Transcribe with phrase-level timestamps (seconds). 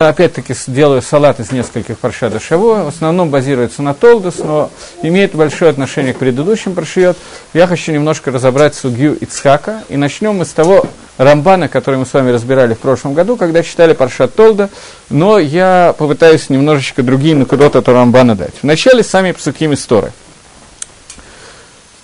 [0.00, 4.70] опять-таки делаю салат из нескольких парша душево, в основном базируется на Толдус, но
[5.02, 7.18] имеет большое отношение к предыдущим паршиот.
[7.52, 12.12] Я хочу немножко разобрать судью Ицхака, и начнем мы с того Рамбана, который мы с
[12.12, 14.70] вами разбирали в прошлом году, когда читали парша Толда,
[15.10, 18.54] но я попытаюсь немножечко другие накудот от Рамбана дать.
[18.62, 20.12] Вначале сами псуким истории.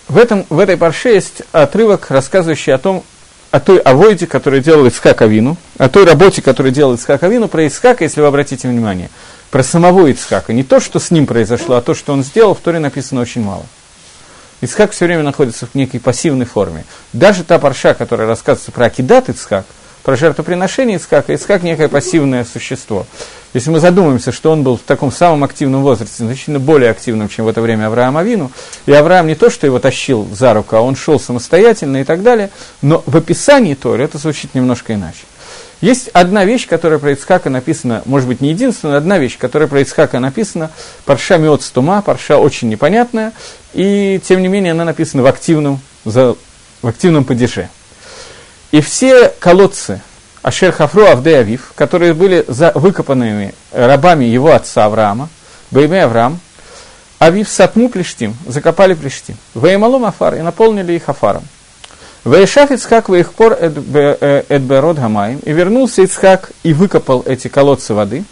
[0.08, 3.04] В, этом, в этой парше есть отрывок, рассказывающий о том,
[3.54, 7.62] о той авойде, которую делал Ицхак Авину, о той работе, которую делал Ицхак Авину, про
[7.66, 9.10] Ицхака, если вы обратите внимание,
[9.52, 10.52] про самого Ицхака.
[10.52, 13.44] Не то, что с ним произошло, а то, что он сделал, в Торе написано очень
[13.44, 13.64] мало.
[14.60, 16.84] Ицхак все время находится в некой пассивной форме.
[17.12, 19.66] Даже та парша, которая рассказывается про Акидат Ицхак,
[20.04, 23.06] про жертвоприношение Ицхака, Ицхак некое пассивное существо.
[23.54, 27.46] Если мы задумаемся, что он был в таком самом активном возрасте, значительно более активным, чем
[27.46, 28.52] в это время Авраам Авину,
[28.84, 32.22] и Авраам не то, что его тащил за руку, а он шел самостоятельно и так
[32.22, 32.50] далее,
[32.82, 35.24] но в описании Торы это звучит немножко иначе.
[35.80, 39.80] Есть одна вещь, которая про Ицхака написана, может быть, не единственная, одна вещь, которая про
[39.80, 40.70] Ицхака написана,
[41.06, 43.32] парша Миот Стума, парша очень непонятная,
[43.72, 46.36] и, тем не менее, она написана в активном, в
[46.82, 47.70] активном падеже.
[48.74, 50.00] И все колодцы,
[50.42, 55.28] Ашер Хафру Авде Авив, которые были за выкопанными рабами его отца Авраама,
[55.70, 56.40] Бейме Авраам,
[57.20, 59.36] Авив Сатму Плештим, закопали Плештим.
[59.54, 61.44] Веймалом Афар и наполнили их Афаром.
[62.24, 68.24] Вейшаф Ицхак Вейхпор Эдберод Гамаем, и вернулся Ицхак и выкопал эти колодцы воды.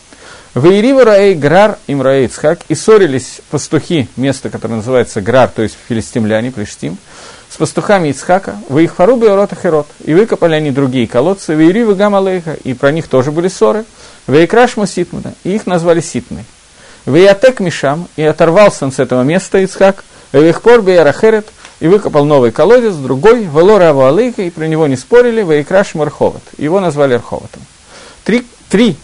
[0.56, 5.76] Вейрива Раэй Грар им Раэй Ицхак, и ссорились пастухи, место, которое называется Грар, то есть
[5.88, 6.98] филистимляне, Плештим
[7.52, 11.94] с пастухами Ицхака, вы их фарубы и Херот, и выкопали они другие колодцы, вы Иривы
[11.94, 13.84] Гамалейха, и про них тоже были ссоры,
[14.26, 16.46] вы Икрашма Ситмана, и их назвали Ситмой.
[17.04, 21.46] Вы Ятек Мишам, и оторвался он с этого места Ицхак, вы их пор Рахерет,
[21.80, 26.42] и выкопал новый колодец, другой, Велора Авалейха, и про него не спорили, вы Икраш Марховат,
[26.56, 27.60] его назвали Арховатом.
[28.24, 28.96] Три, три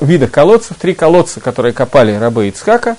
[0.00, 2.96] вида колодцев, три колодца, которые копали рабы Ицхака,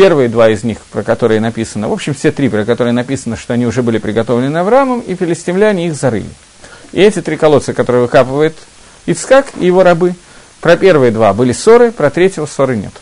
[0.00, 3.52] Первые два из них, про которые написано, в общем, все три, про которые написано, что
[3.52, 6.30] они уже были приготовлены Авраамом, и филистимляне их зарыли.
[6.92, 8.56] И эти три колодца, которые выкапывает
[9.04, 10.14] Ицкак и его рабы,
[10.62, 12.94] про первые два были ссоры, про третьего ссоры нет.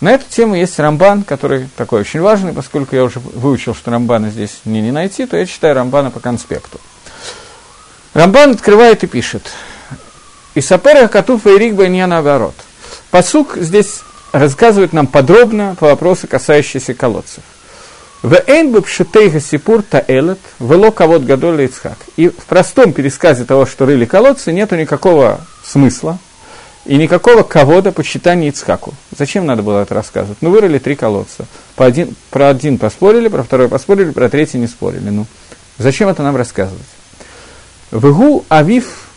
[0.00, 4.30] На эту тему есть Рамбан, который такой очень важный, поскольку я уже выучил, что Рамбана
[4.30, 6.80] здесь мне не найти, то я читаю Рамбана по конспекту.
[8.12, 9.52] Рамбан открывает и пишет.
[10.56, 12.56] Исапера Катуфа и Ригба не наоборот.
[13.12, 14.00] Посук здесь
[14.38, 17.42] рассказывает нам подробно по вопросу, касающиеся колодцев.
[18.22, 21.98] В Эйнбуб Шитейга Сипур Таэлет, вело кого Гадоля Ицхак.
[22.16, 26.18] И в простом пересказе того, что рыли колодцы, нету никакого смысла
[26.86, 28.94] и никакого кого-то почитания Ицхаку.
[29.16, 30.38] Зачем надо было это рассказывать?
[30.40, 31.46] Ну, вырыли три колодца.
[31.74, 35.10] По один, про один поспорили, про второй поспорили, про третий не спорили.
[35.10, 35.26] Ну,
[35.78, 36.86] зачем это нам рассказывать?
[37.90, 39.08] Вгу Авив,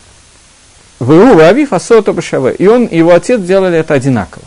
[0.98, 2.54] Вгу Авив Асото Башаве.
[2.54, 4.44] И он и его отец делали это одинаково.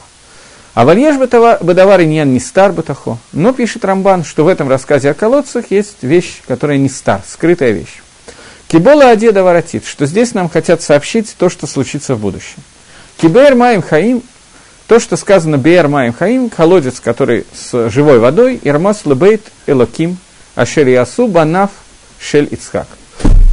[0.73, 3.17] А вальеш бадавар иньян не стар бытахо.
[3.31, 7.71] Но пишет Рамбан, что в этом рассказе о колодцах есть вещь, которая не стар, скрытая
[7.71, 8.01] вещь.
[8.67, 12.57] Кибола Адеда воротит, что здесь нам хотят сообщить то, что случится в будущем.
[13.17, 14.23] Кибер Маим Хаим,
[14.87, 20.17] то, что сказано Бер Маим Хаим, колодец, который с живой водой, Ирмас Лебейт Элоким,
[20.55, 21.69] Ашер Ясу Банав
[22.19, 22.87] Шель Ицхак.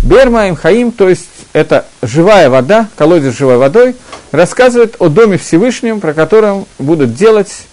[0.03, 3.97] Бер Маим Хаим, то есть это живая вода, колодец с живой водой,
[4.31, 7.67] рассказывает о доме Всевышнем, про котором будут делать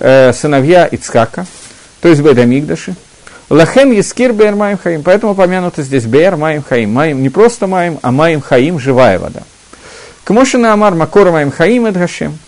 [0.00, 1.46] э, сыновья Ицкака,
[2.00, 2.94] то есть Бедамигдаши.
[3.48, 6.92] Лахем Ескир Бер Маим Хаим, поэтому помянуто здесь Бер Маим Хаим.
[6.92, 9.42] Маим не просто Маим, а Маим Хаим– живая вода.
[10.24, 12.38] Кмошина Амар Макор Маим Хаим Эдгашем.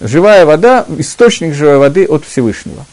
[0.00, 2.84] Живая вода, источник живой воды от Всевышнего.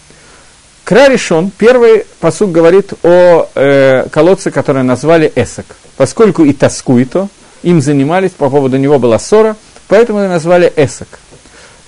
[0.86, 5.66] Краришон, первый посуд говорит о э, колодце, который назвали Эсок.
[5.98, 7.28] Поскольку и Таскуито,
[7.64, 9.56] им занимались, по поводу него была ссора,
[9.88, 11.08] поэтому его назвали Эсок.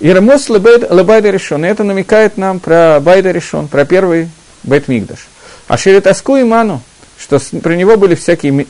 [0.00, 1.64] Ирамос Лебайда решен.
[1.64, 4.30] Это намекает нам про Байда решен, про первый
[4.62, 5.28] Бет Мигдаш.
[5.68, 6.82] А Ширитаску и Ману,
[7.18, 8.66] что про него были всякие...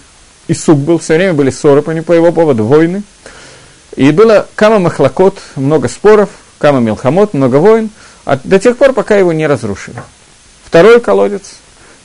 [0.48, 3.04] И сук был, все время были ссоры по, по его поводу, войны.
[3.94, 6.28] И было Кама Махлакот, много споров,
[6.58, 7.90] Кама Милхамот, много войн,
[8.24, 10.02] а до тех пор, пока его не разрушили.
[10.64, 11.54] Второй колодец,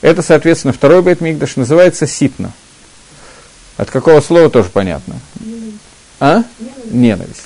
[0.00, 2.52] это, соответственно, второй бейт Мигдаш, называется Ситна.
[3.76, 5.16] От какого слова тоже понятно.
[6.20, 6.42] А?
[6.90, 7.44] Ненависть.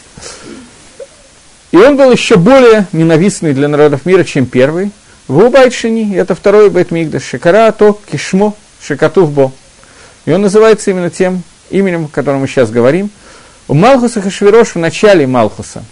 [1.73, 4.91] И он был еще более ненавистный для народов мира, чем первый.
[5.29, 9.53] В Убайшини, это второй бейт Мигдаш, Шикара, то Кишмо, Шикатувбо.
[10.25, 13.11] И он называется именно тем именем, о котором мы сейчас говорим.
[13.69, 15.85] У Малхуса Хашвирош в начале Малхуса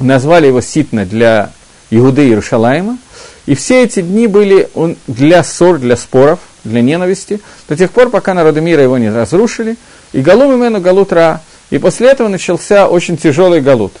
[0.00, 1.52] назвали его Ситна для
[1.90, 2.98] Иуды и Иерушалайма–
[3.48, 8.10] и все эти дни были он для ссор, для споров, для ненависти, до тех пор,
[8.10, 9.76] пока народы мира его не разрушили,
[10.12, 11.42] и галум имену галут ра.
[11.70, 13.92] И после этого начался очень тяжелый галут.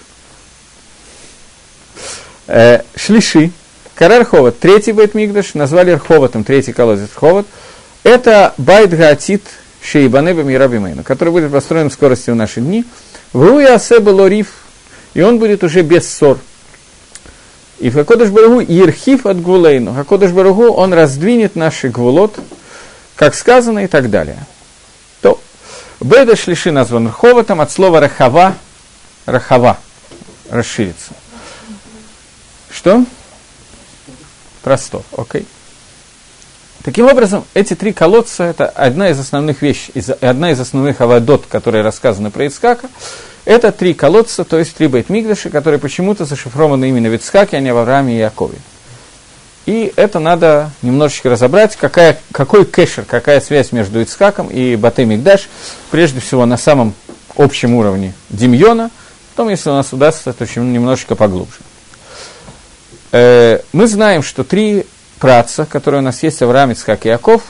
[2.46, 3.50] Э, шлиши,
[3.94, 7.46] Кара Рховат, третий Бейт Мигдаш, назвали Рховатом, третий колодец Рховат.
[8.04, 9.42] Это Байт Гаатит
[9.82, 12.84] Шейбанеба Мирабимейну, который будет построен в скорости в наши дни.
[13.32, 14.48] Вруя Асеба Лориф,
[15.14, 16.38] и он будет уже без ссор.
[17.78, 19.94] И Хакодыш Барагу Ирхив от Гвулейну.
[19.94, 22.38] Хакодыш Барагу, он раздвинет наши гвулот,
[23.14, 24.38] как сказано, и так далее.
[25.20, 25.40] То
[26.00, 28.54] Беда Шлиши назван Рховатом от слова Рахава,
[29.26, 29.78] Рахава,
[30.50, 31.12] расширится.
[32.70, 33.04] Что?
[34.62, 35.46] Простор, окей.
[36.82, 41.82] Таким образом, эти три колодца– это одна из основных вещей, одна из основных авадот, которые
[41.82, 42.88] рассказаны про Ицкака.
[43.48, 47.72] Это три колодца, то есть три бейт-мигдаши, которые почему-то зашифрованы именно в Ицкаке, а не
[47.72, 48.58] в Аврааме и Якове.
[49.64, 55.48] И это надо немножечко разобрать, какая, какой кэшер, какая связь между Ицхаком и Батей Мигдаш,
[55.90, 56.92] прежде всего на самом
[57.36, 58.90] общем уровне Демьона,
[59.34, 61.60] потом, если у нас удастся, то немножечко поглубже.
[63.12, 64.84] Э, мы знаем, что три
[65.18, 67.44] праца, которые у нас есть, Авраам, Ицхак и Яков,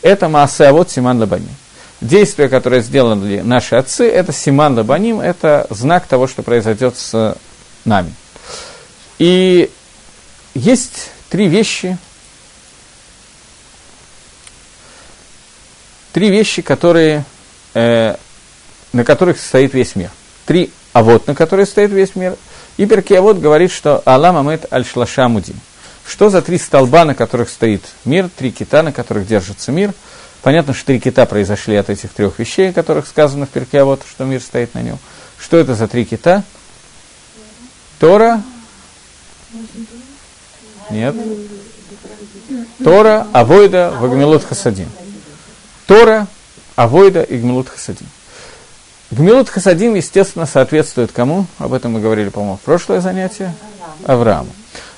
[0.00, 1.54] это Маасе Авод Симан Лабаним.
[2.02, 7.36] Действия, которые сделали наши отцы, это Симан Лабаним, это знак того, что произойдет с
[7.84, 8.12] нами.
[9.20, 9.70] И
[10.54, 11.96] есть три вещи,
[16.12, 17.24] три вещи, которые,
[17.74, 18.16] э,
[18.92, 20.10] на которых стоит весь мир.
[20.44, 22.36] Три авод, на которые стоит весь мир.
[22.78, 25.30] И Перкиавод говорит, что Аллам Амет Аль-Шлаша
[26.04, 29.94] что за три столба, на которых стоит мир, три кита, на которых держится мир?
[30.42, 34.02] Понятно, что три кита произошли от этих трех вещей, о которых сказано в перке, вот,
[34.08, 34.98] что мир стоит на нем.
[35.38, 36.42] Что это за три кита?
[38.00, 38.42] Тора?
[40.90, 41.14] Нет.
[42.82, 44.88] Тора, Авойда, Вагмилут Хасадин.
[45.86, 46.26] Тора,
[46.74, 48.08] Авойда и Гмилут Хасадин.
[49.12, 51.46] Гмилут Хасадин, естественно, соответствует кому?
[51.58, 53.54] Об этом мы говорили, по-моему, в прошлое занятие.
[54.06, 54.50] Аврааму.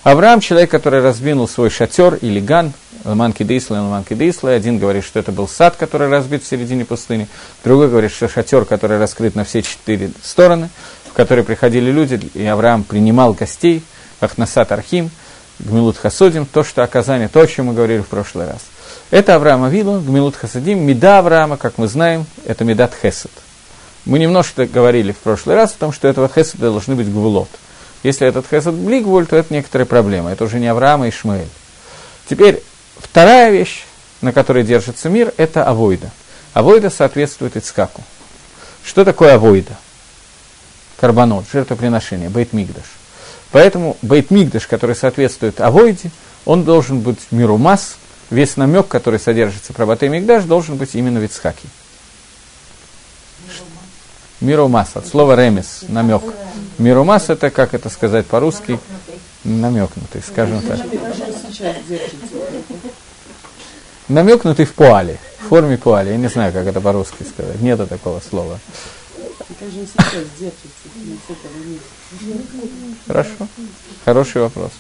[0.05, 2.75] Авраам, человек, который раздвинул свой шатер или ган,
[3.05, 4.51] Ламанки Дейсла и Ламанки Дейсла.
[4.51, 7.27] Один говорит, что это был сад, который разбит в середине пустыни.
[7.65, 10.69] Другой говорит, что шатер, который раскрыт на все четыре стороны,
[11.11, 13.83] в который приходили люди, и Авраам принимал гостей,
[14.21, 15.11] Ахнасат Архим,
[15.59, 18.61] Гмилут Хасудим, то, что оказание, то, о чем мы говорили в прошлый раз.
[19.11, 23.33] Это Авраам Авилу, Гмилут Хасадим, Меда Авраама, как мы знаем, это Медат Хесед.
[24.05, 27.49] Мы немножко говорили в прошлый раз о том, что этого Хеседа должны быть гвулот–
[28.05, 30.31] если этот хесед блигвуль, то это некоторая проблема.
[30.31, 31.49] Это уже не Авраам и Ишмаэль.
[32.29, 32.63] Теперь
[32.97, 33.85] вторая вещь,
[34.21, 36.11] на которой держится мир, это авойда.
[36.53, 38.03] Авойда соответствует Ицкаку.
[38.85, 39.73] Что такое авойда?
[41.01, 42.85] Карбонот, жертвоприношение, бейт-мигдаш.
[43.51, 46.11] Поэтому бейт-мигдаш, который соответствует авойде,
[46.45, 47.97] он должен быть миру масс,
[48.29, 51.69] весь намек, который содержится про бейт-мигдаш, должен быть именно в Ицхаке.
[54.45, 56.23] Мирумас, от слова ремес, намек.
[56.77, 58.79] Мирумас это, как это сказать по-русски,
[59.43, 60.81] намекнутый, скажем так.
[64.09, 66.11] Намекнутый в пуале, в форме пуали.
[66.11, 67.59] Я не знаю, как это по-русски сказать.
[67.63, 68.59] Нету такого слова.
[73.07, 73.49] Хорошо.
[74.05, 74.73] Хороший вопрос.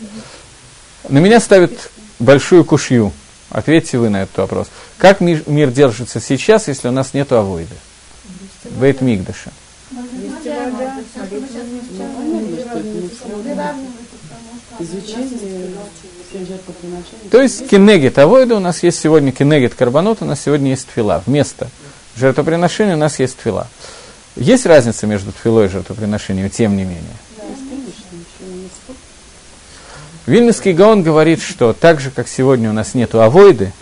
[1.08, 3.12] На меня ставят большую кушью.
[3.48, 4.68] Ответьте вы на этот вопрос.
[4.98, 7.74] Как мир держится сейчас, если у нас нет авоида?
[8.74, 9.50] Бейт Мигдаша.
[17.30, 21.22] То есть кенегет авойда у нас есть сегодня кенегет карбонот, у нас сегодня есть твила.
[21.26, 21.68] Вместо
[22.16, 23.68] жертвоприношения у нас есть твила.
[24.36, 27.16] Есть разница между твилой и жертвоприношением, тем не менее.
[30.26, 33.72] Вильнюсский Гаон говорит, что так же, как сегодня у нас нету авойды,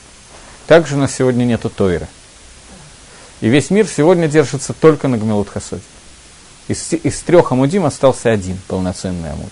[0.66, 2.08] так же у нас сегодня нету тойры.
[3.42, 5.82] И весь мир сегодня держится только на Гмелут Хасоде.
[6.68, 9.50] Из, из трех амудим остался один полноценный амуд,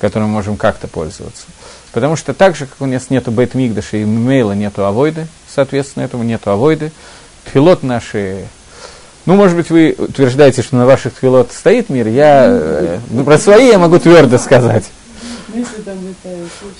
[0.00, 1.46] которым мы можем как-то пользоваться.
[1.92, 6.04] Потому что так же, как у нас нету бейт мигдаша и мейла нету авойды, соответственно,
[6.04, 6.92] этому нету авойды,
[7.52, 8.46] пилот наши
[9.24, 12.08] ну, может быть, вы утверждаете, что на ваших твилот стоит мир.
[12.08, 14.84] Я, э, ну, про свои я могу твердо сказать.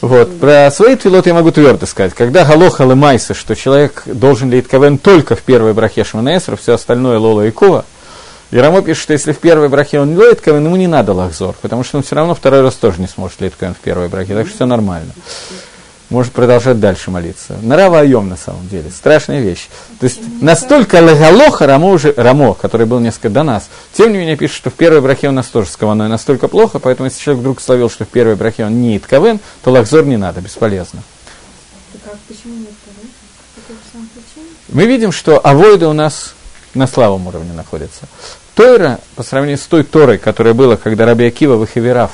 [0.01, 0.41] Вот.
[0.41, 2.15] Про свои твилот я могу твердо сказать.
[2.15, 7.19] Когда галоха лемайса, что человек должен лить кавен только в первой брахе Шманесра, все остальное
[7.19, 7.85] лола и кова,
[8.51, 11.13] и Рамо пишет, что если в первой брахе он не лоит кавен, ему не надо
[11.13, 14.09] лахзор, потому что он все равно второй раз тоже не сможет лить кавен в первой
[14.09, 15.13] брахе, так что все нормально
[16.13, 17.57] может продолжать дальше молиться.
[17.63, 19.69] Нарава Айом, на самом деле, страшная вещь.
[19.99, 24.37] То есть настолько лагалоха Рамо, уже, Рамо, который был несколько до нас, тем не менее
[24.37, 27.41] пишет, что в первой брахе у нас тоже с каваной настолько плохо, поэтому если человек
[27.41, 31.03] вдруг словил, что в первой брахе он не итковен, то лахзор не надо, бесполезно.
[34.69, 36.35] Мы видим, что авойда у нас
[36.75, 38.03] на слабом уровне находится.
[38.55, 42.11] Тойра, по сравнению с той Торой, которая была, когда Раби Акива Вахивирав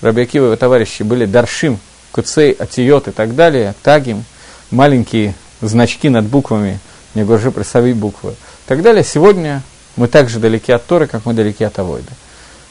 [0.00, 1.78] Рабиакива и его товарищи были Даршим,
[2.12, 4.24] Куцей, Атиот и так далее, Тагим,
[4.70, 6.78] маленькие значки над буквами,
[7.14, 9.04] не говорю прессови буквы, и так далее.
[9.04, 9.62] Сегодня
[9.96, 12.10] мы так же далеки от Торы, как мы далеки от Авойда.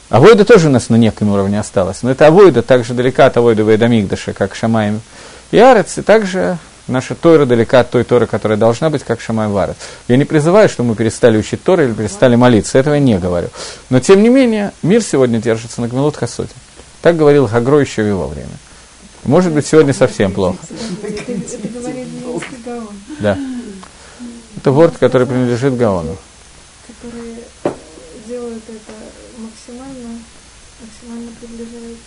[0.08, 3.62] Авойда тоже у нас на неком уровне осталось, но это Авойда также далека от Авойда
[3.62, 5.02] Вейдамигдаша, как Шамаем
[5.50, 9.48] и Арец, и также наша Тора далека от той Торы, которая должна быть, как Шамай
[9.48, 9.76] Варет.
[10.08, 13.48] Я не призываю, что мы перестали учить Торы или перестали молиться, этого я не говорю.
[13.90, 16.54] Но, тем не менее, мир сегодня держится на Гмилут Хасоте.
[17.02, 18.48] Так говорил Хагро еще в его время.
[19.24, 20.58] Может быть, сегодня совсем плохо.
[23.20, 23.38] Да.
[24.56, 26.16] Это ворд, который принадлежит Гаону.
[26.86, 27.36] Которые
[28.26, 28.92] делают это
[29.38, 30.18] максимально,
[30.80, 31.98] максимально приближают.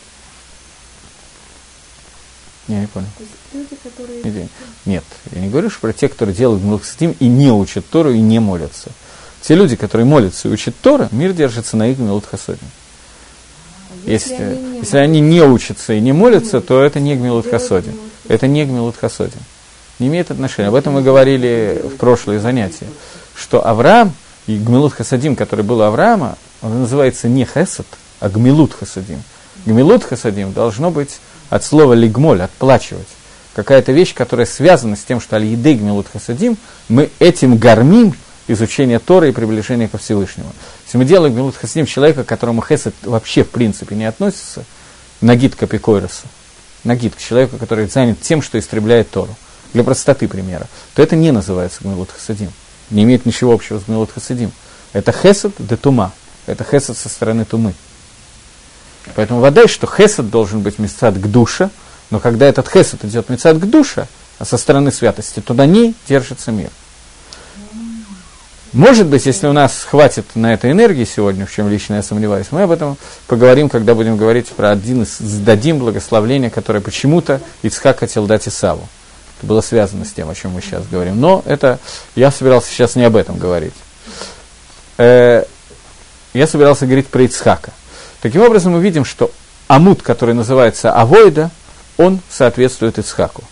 [2.68, 3.08] Я не понял.
[3.18, 4.24] То есть люди, которые...
[4.24, 4.50] Нет,
[4.86, 8.20] Нет, я не говорю что про тех, которые делают Гмилхсатим и не учат Тору и
[8.20, 8.92] не молятся.
[9.42, 11.98] Те люди, которые молятся и учат Тору, мир держится на их
[12.30, 12.68] Хасодим.
[14.06, 17.50] Если, Если они не если они не учатся и не молятся, то это не Гмилут
[17.50, 17.98] Хасодим.
[18.28, 19.40] Это не Гмилут Хасодим.
[20.00, 20.70] Не имеет отношения.
[20.70, 22.88] Об этом мы говорили в прошлые занятия.
[23.36, 24.14] Что Авраам
[24.48, 27.86] и Гмилут Хасадим, который был Авраама, он называется не Хесад,
[28.20, 29.22] а Гмилут Хасадим.
[29.66, 33.08] Гмилут Хасадим должно быть от слова лигмоль, отплачивать.
[33.54, 38.16] Какая-то вещь, которая связана с тем, что аль-еды Гмилут Хасадим, мы этим гормим
[38.48, 40.52] изучение Торы и приближение ко Всевышнему.
[40.92, 44.66] Если мы делаем Гмилут Хасадим человека, к которому Хесед вообще в принципе не относится,
[45.22, 46.28] нагид к апикойросу,
[46.84, 49.34] нагид к человеку, который занят тем, что истребляет Тору,
[49.72, 52.52] для простоты примера, то это не называется Гмилут Хасадим.
[52.90, 54.52] Не имеет ничего общего с Гмилут Хасадим.
[54.92, 56.12] Это Хесед де Тума.
[56.46, 57.74] Это Хесед со стороны Тумы.
[59.16, 61.70] Поэтому вода, что Хесед должен быть мецад к душе,
[62.10, 65.96] но когда этот Хесед идет мецад к душе, а со стороны святости, то на ней
[66.10, 66.70] держится мир.
[68.74, 72.48] Может быть, если у нас хватит на это энергии сегодня, в чем лично я сомневаюсь,
[72.52, 72.98] мы об этом
[73.28, 78.88] поговорим, когда будем говорить про один из дадим благословления, которое почему-то Ицхак хотел дать Исаву.
[79.38, 81.20] Это было связано с тем, о чем мы сейчас говорим.
[81.20, 81.80] Но это
[82.16, 83.74] я собирался сейчас не об этом говорить.
[84.98, 85.44] Э,
[86.34, 87.72] я собирался говорить про Ицхака.
[88.22, 89.32] Таким образом, мы видим, что
[89.68, 91.52] Амут, который называется Авойда,
[91.98, 93.44] он соответствует Ицхаку.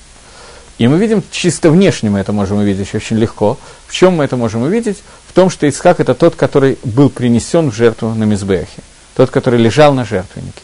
[0.79, 3.59] И мы видим, чисто внешне мы это можем увидеть очень легко.
[3.85, 4.97] В чем мы это можем увидеть?
[5.27, 8.81] В том, что Ицхак это тот, который был принесен в жертву на Мизбехе.
[9.15, 10.61] Тот, который лежал на жертвеннике.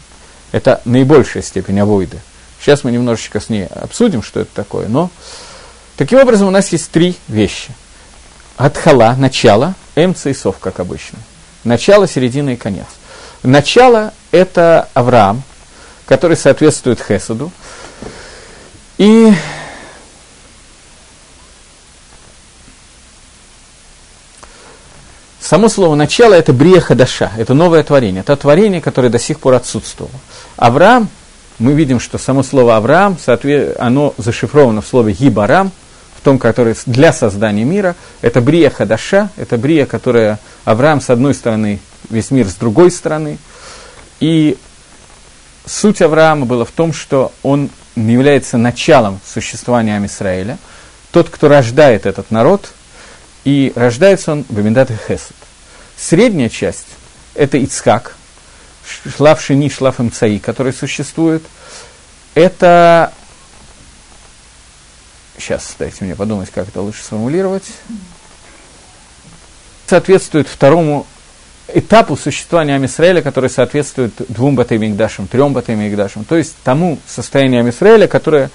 [0.53, 2.19] Это наибольшая степень авойды.
[2.61, 4.87] Сейчас мы немножечко с ней обсудим, что это такое.
[4.87, 5.11] Но
[5.97, 7.73] таким образом у нас есть три вещи.
[8.55, 11.19] Адхала, начало, эмца и сов, как обычно.
[11.65, 12.87] Начало, середина и конец.
[13.43, 15.43] Начало– это Авраам,
[16.05, 17.51] который соответствует Хесаду.
[18.97, 19.33] И
[25.45, 29.53] Само слово «начало»– это брия хадаша, это новое творение, это творение, которое до сих пор
[29.53, 30.19] отсутствовало.
[30.57, 31.07] Авраам,
[31.59, 33.15] мы видим, что само слово «Авраам»,
[33.77, 35.71] оно зашифровано в слове «гибарам»,
[36.17, 41.35] в том, который для создания мира, это брия хадаша, это брия, которая Авраам с одной
[41.35, 43.37] стороны, весь мир с другой стороны.
[44.19, 44.57] И
[45.67, 50.57] суть Авраама была в том, что он является началом существования Амисраэля,
[51.11, 52.71] тот, кто рождает этот народ–
[53.45, 55.35] и рождается он в Амидат и Хесед.
[55.95, 56.87] Средняя часть–
[57.35, 58.15] это Ицхак,
[59.15, 61.43] шлав Шини, шлав МЦАИ, который существует.
[62.33, 63.13] Это...
[65.37, 67.65] Сейчас, дайте мне подумать, как это лучше сформулировать.
[69.87, 71.05] Соответствует второму
[71.67, 78.49] этапу существования Амисраэля, который соответствует двум Батаймигдашам, трем Батаймигдашам, то есть тому состоянию Амисраэля, которое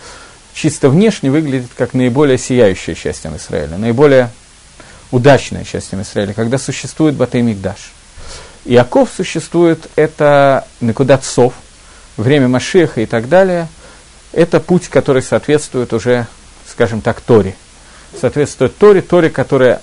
[0.53, 4.31] чисто внешне выглядит как наиболее сияющая часть Амисраэля, наиболее
[5.11, 7.93] удачная часть Израиля, когда существует Батей Мигдаш.
[8.65, 11.55] Иаков существует, это Накудат Сов,
[12.17, 13.69] время Машеха и так далее.
[14.33, 16.27] Это путь, который соответствует уже,
[16.69, 17.57] скажем так, Торе.
[18.19, 19.81] Соответствует Торе, Торе, которая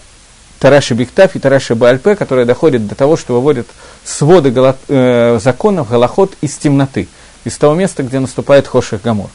[0.59, 3.67] Тараши Биктаф и Тараши Бальпе, которая доходит до того, что выводит
[4.03, 7.07] своды голо, э, законов Галахот из темноты,
[7.43, 9.29] из того места, где наступает Хоших Гамор.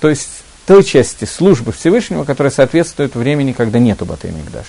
[0.00, 0.28] То есть
[0.66, 4.68] той части службы Всевышнего, которая соответствует времени, когда нету Батей Мигдаша.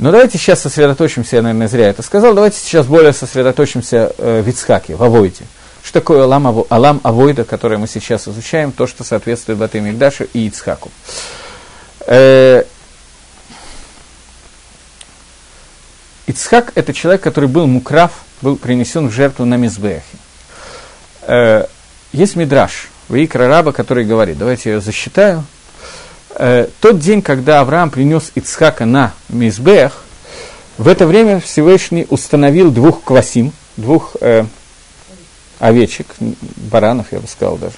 [0.00, 4.48] Но давайте сейчас сосредоточимся, я, наверное, зря это сказал, давайте сейчас более сосредоточимся э, в
[4.48, 5.44] Ицхаке, в Авойде.
[5.82, 10.46] Что такое Алам, Алам Авойда, которое мы сейчас изучаем, то, что соответствует Батым Мигдашу и
[10.46, 10.90] Ицхаку.
[12.06, 12.64] Э,
[16.26, 20.02] Ицхак– это человек, который был мукрав, был принесен в жертву на Мизбехе.
[21.26, 21.66] Э,
[22.14, 25.44] есть мидраш, Ваикра Раба, который говорит, давайте я ее засчитаю–
[26.34, 30.04] э, тот день, когда Авраам принес Ицхака на Мизбех,
[30.78, 34.44] в это время Всевышний установил двух квасим, двух э,
[35.58, 36.06] овечек,
[36.56, 37.74] баранов, я бы сказал даже.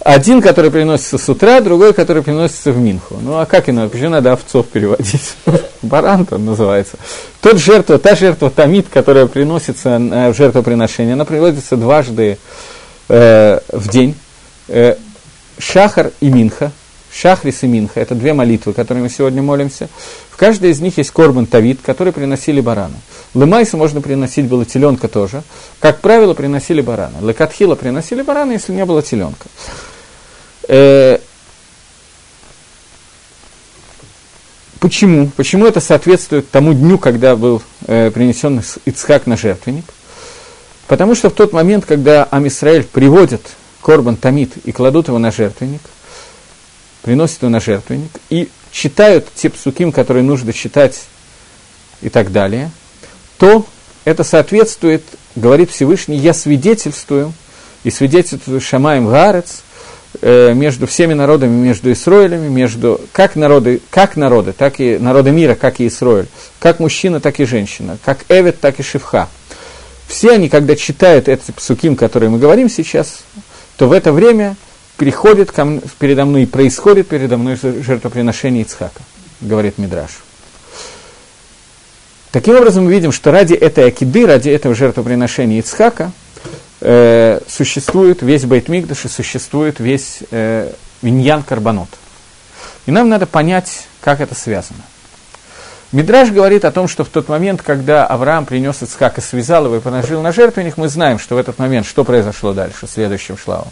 [0.00, 3.16] Один, который приносится с утра, другой, который приносится в Минху.
[3.20, 3.90] Ну, а как иначе?
[3.90, 5.34] Почему надо овцов переводить?
[5.82, 6.96] Баран там называется.
[7.40, 12.38] Тот жертва, та жертва тамид, которая приносится в жертвоприношение, она приводится дважды
[13.08, 14.14] э, в день.
[14.68, 14.94] Э,
[15.58, 16.70] шахар и Минха.
[17.16, 19.88] Шахрис и Минха– это две молитвы, которые мы сегодня молимся.
[20.30, 22.96] В каждой из них есть корбан тавид, который приносили бараны.
[23.32, 25.42] Лымайса можно приносить было теленка тоже.
[25.80, 27.26] Как правило, приносили бараны.
[27.26, 29.46] Лекатхила приносили бараны, если не было теленка.
[30.68, 31.18] Э,
[34.78, 35.30] почему?
[35.36, 39.86] Почему это соответствует тому дню, когда был э, принесен Ицхак на жертвенник?
[40.86, 43.40] Потому что в тот момент, когда Амисраэль приводит
[43.82, 45.80] Корбан Тамид и кладут его на жертвенник,
[47.06, 51.04] приносят его на жертвенник и читают те псуким, которые нужно читать
[52.02, 52.72] и так далее,
[53.38, 53.64] то
[54.04, 55.04] это соответствует,
[55.36, 57.32] говорит Всевышний, я свидетельствую,
[57.84, 59.62] и свидетельствую Шамаем Гарец,
[60.20, 65.54] э, между всеми народами, между Исроилями, между как народы, как народы, так и народы мира,
[65.54, 66.26] как и Исроиль,
[66.58, 69.28] как мужчина, так и женщина, как Эвет, так и Шивха.
[70.08, 73.20] Все они, когда читают эти псуким, которые мы говорим сейчас,
[73.76, 74.56] то в это время
[74.96, 79.02] приходит ко мне, передо мной и происходит передо мной жертвоприношение Ицхака,
[79.40, 80.10] говорит Мидраш.
[82.32, 86.12] Таким образом, мы видим, что ради этой акиды, ради этого жертвоприношения Ицхака,
[86.80, 90.70] э, существует весь Бейтмигдаш и существует весь э,
[91.02, 91.88] Виньян Карбонот.
[92.84, 94.82] И нам надо понять, как это связано.
[95.92, 99.76] Мидраж говорит о том, что в тот момент, когда Авраам принес Ицхак и связал его
[99.76, 103.70] и положил на жертвенник, мы знаем, что в этот момент, что произошло дальше, следующим шлавом.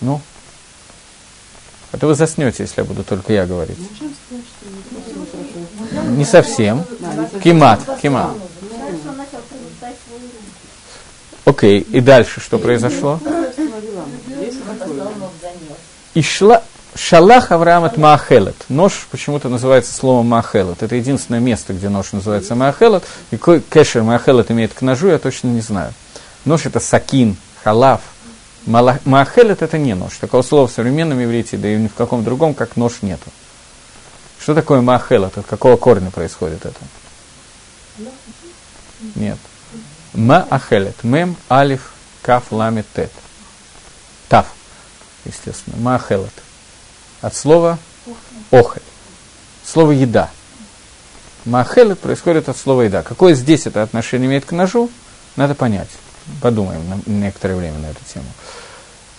[0.00, 0.20] Ну,
[1.90, 3.78] а то вы заснете, если я буду только я говорить.
[6.08, 6.84] Не совсем.
[7.42, 8.32] Кимат, кимат.
[11.44, 13.18] Окей, и дальше что произошло?
[16.12, 16.62] И шла,
[16.94, 18.56] шалах Авраам от Маахелет.
[18.68, 20.82] Нож почему-то называется словом Маахелет.
[20.82, 23.04] Это единственное место, где нож называется Маахелет.
[23.30, 25.94] И кэшер Маахелет имеет к ножу, я точно не знаю.
[26.44, 28.02] Нож это сакин, халав.
[28.68, 30.16] Маахелет это не нож.
[30.18, 33.30] Такого слова в современном иврите, да и ни в каком другом, как нож нету.
[34.38, 35.38] Что такое Маахелет?
[35.38, 36.78] От какого корня происходит это?
[39.14, 39.38] Нет.
[40.12, 41.02] Маахелет.
[41.02, 43.10] Мем, алиф, каф, ламет, тет.
[44.28, 44.46] Тав,
[45.24, 45.76] естественно.
[45.78, 46.32] Маахелет.
[47.22, 47.78] От слова
[48.50, 48.82] охель.
[49.64, 50.30] Слово еда.
[51.46, 53.02] Маахелет происходит от слова еда.
[53.02, 54.90] Какое здесь это отношение имеет к ножу,
[55.36, 55.88] надо понять.
[56.42, 58.26] Подумаем на некоторое время на эту тему.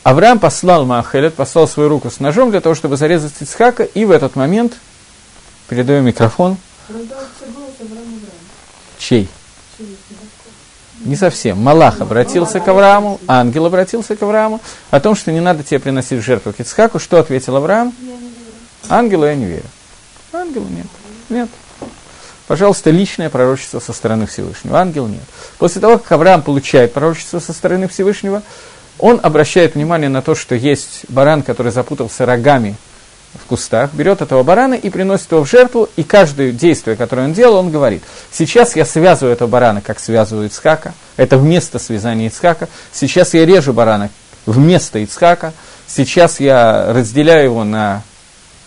[0.10, 4.12] Авраам послал Маахелет, послал свою руку с ножом для того, чтобы зарезать Ицхака, и в
[4.12, 4.74] этот момент,
[5.67, 6.58] передаю микрофон,
[8.98, 9.30] чей?
[11.06, 11.60] Не совсем.
[11.60, 16.24] Малах обратился к Аврааму, ангел обратился к Аврааму о том, что не надо тебе приносить
[16.24, 16.98] жертву к Ицхаку.
[16.98, 17.93] Что ответил Авраам?
[18.89, 19.65] Ангелу я не верю.
[20.34, 20.88] Ангелу нет.
[21.30, 21.50] Нет.
[22.48, 24.80] Пожалуйста, личное пророчество со стороны Всевышнего.
[24.80, 25.22] Ангел нет.
[25.60, 28.41] После того, как Авраам получает пророчество со стороны Всевышнего,
[29.00, 32.76] он обращает внимание на то, что есть баран, который запутался рогами
[33.34, 37.34] в кустах, берет этого барана и приносит его в жертву, и каждое действие, которое он
[37.34, 42.68] делал, он говорит, сейчас я связываю этого барана, как связываю Ицхака, это вместо связания Ицхака,
[42.92, 44.10] сейчас я режу барана
[44.46, 45.54] вместо Ицхака,
[45.88, 48.04] сейчас я разделяю его на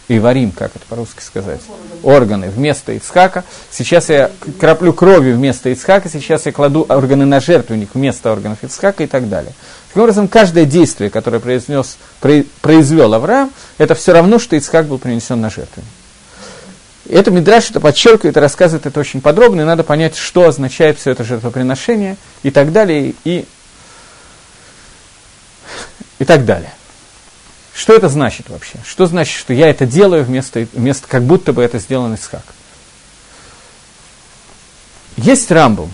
[0.08, 1.60] и варим, как это по-русски сказать,
[2.02, 3.44] органы вместо Ицхака.
[3.70, 9.04] Сейчас я краплю кровью вместо Ицхака, сейчас я кладу органы на жертвенник вместо органов Ицхака
[9.04, 9.52] и так далее.
[9.92, 11.98] Таким образом, каждое действие, которое произнес,
[12.62, 15.50] произвел Авраам, это все равно, что Ицхак был принесен на.
[17.04, 20.98] И это Мидраш это подчеркивает и рассказывает это очень подробно, и надо понять, что означает
[20.98, 23.44] все это жертвоприношение и так далее, и,
[26.18, 26.72] и так далее.
[27.74, 28.78] Что это значит вообще?
[28.86, 32.44] Что значит, что я это делаю вместо, вместо как будто бы это сделано Исхак?
[35.18, 35.92] Есть Рамбом.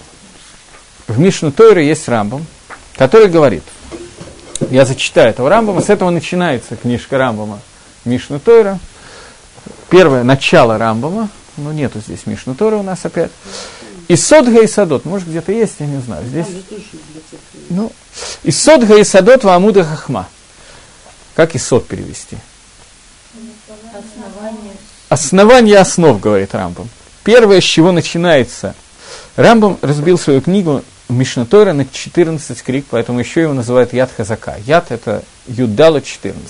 [1.09, 2.47] В Мишну Тойре есть Рамбом,
[2.95, 3.65] который говорит,
[4.71, 7.61] я зачитаю этого Рамбома, с этого начинается книжка Рамбома
[8.05, 8.79] Мишну Тойра.
[9.91, 13.31] Первое начало Рамбома, ну нету здесь Мишну Тойра у нас опять.
[14.09, 16.25] И Содга и Садот, может где-то есть, я не знаю.
[16.25, 16.47] Здесь,
[17.69, 17.93] ну,
[18.43, 20.27] и Содга и Садот в Амуда Хахма.
[21.35, 22.39] Как и сот перевести?
[23.93, 24.73] Основание.
[25.11, 26.89] Основание основ, говорит Рамбам.
[27.23, 28.75] Первое, с чего начинается.
[29.37, 34.57] Рамбам разбил свою книгу Мишнатора на 14 крик, поэтому еще его называют Яд Хазака.
[34.67, 36.41] Яд– это Юдала 14.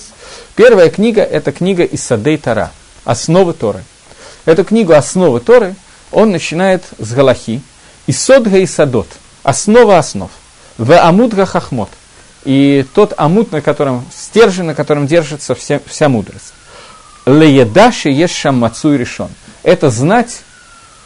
[0.55, 2.71] Первая книга– это книга Исадей Тара,
[3.05, 3.83] основы Торы.
[4.45, 5.75] Эту книгу «Основы Торы»
[6.11, 7.61] он начинает с Галахи,
[8.07, 9.07] и Содга и Садот,
[9.43, 10.31] основа основ.
[10.77, 11.89] В амудга хахмот.
[12.45, 16.53] И тот амут, на котором, стержень, на котором держится вся, вся мудрость.
[17.25, 19.29] Леедаши есть шаммацу решен.
[19.61, 20.41] Это знать,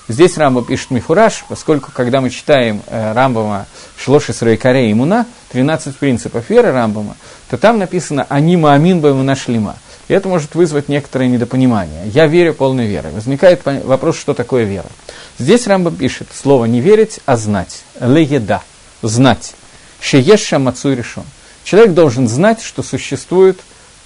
[0.08, 3.66] здесь Рамба пишет Мифураж, поскольку, когда мы читаем э, Рамбама
[3.98, 7.16] Шлоши Срайкаре и Муна, 13 принципов веры Рамбама,
[7.50, 9.76] то там написано «Анима амин бэм нашлима».
[10.08, 12.08] И это может вызвать некоторое недопонимание.
[12.08, 13.12] Я верю полной верой.
[13.12, 14.88] Возникает вопрос, что такое вера.
[15.39, 17.84] Здесь Рамба пишет слово не верить, а знать.
[18.00, 18.62] Лееда.
[19.02, 19.54] Знать.
[20.02, 21.24] Шееша мацуй решен.
[21.63, 23.60] Человек должен знать, что существует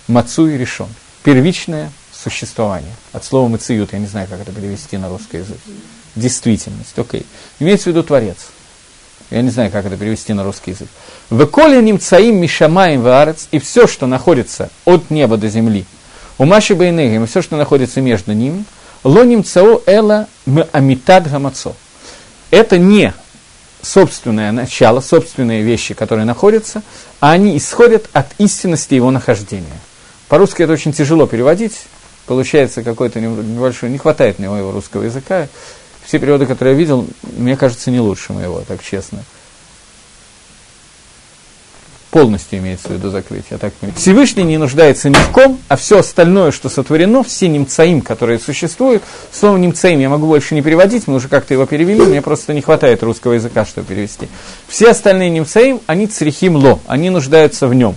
[0.08, 0.88] мацуй решен.
[1.24, 1.92] Первичное
[2.30, 2.94] существование.
[3.14, 5.58] От слова мациют, я не знаю, как это перевести на русский язык.
[6.16, 7.22] Действительность, окей.
[7.22, 7.26] Okay.
[7.60, 8.38] Имеется в виду Творец.
[9.30, 10.88] Я не знаю, как это перевести на русский язык.
[11.30, 15.86] «Веколя немцаим мишамаем ваарец» и все, что находится от неба до земли,
[16.38, 18.64] у Маши Бейнегим, и все, что находится между ними,
[19.04, 20.28] ло немцао эла
[20.72, 21.74] амитад гамацо.
[22.52, 23.14] Это не
[23.82, 26.82] собственное начало, собственные вещи, которые находятся,
[27.20, 29.80] а они исходят от истинности его нахождения.
[30.30, 31.74] По-русски это очень тяжело переводить,
[32.28, 35.48] получается какой-то небольшой, не хватает мне моего русского языка,
[36.06, 39.24] все переводы, которые я видел, мне кажется, не лучше моего, так честно.
[42.12, 43.60] Полностью имеется в виду закрытие.
[43.60, 48.40] Так Всевышний не нуждается ни в ком, а все остальное, что сотворено, все немцаим, которые
[48.40, 52.54] существуют, слово немцаим я могу больше не переводить, мы уже как-то его перевели, мне просто
[52.54, 54.30] не хватает русского языка, чтобы перевести.
[54.68, 57.96] Все остальные немцаим, они црихим ло, они нуждаются в нем.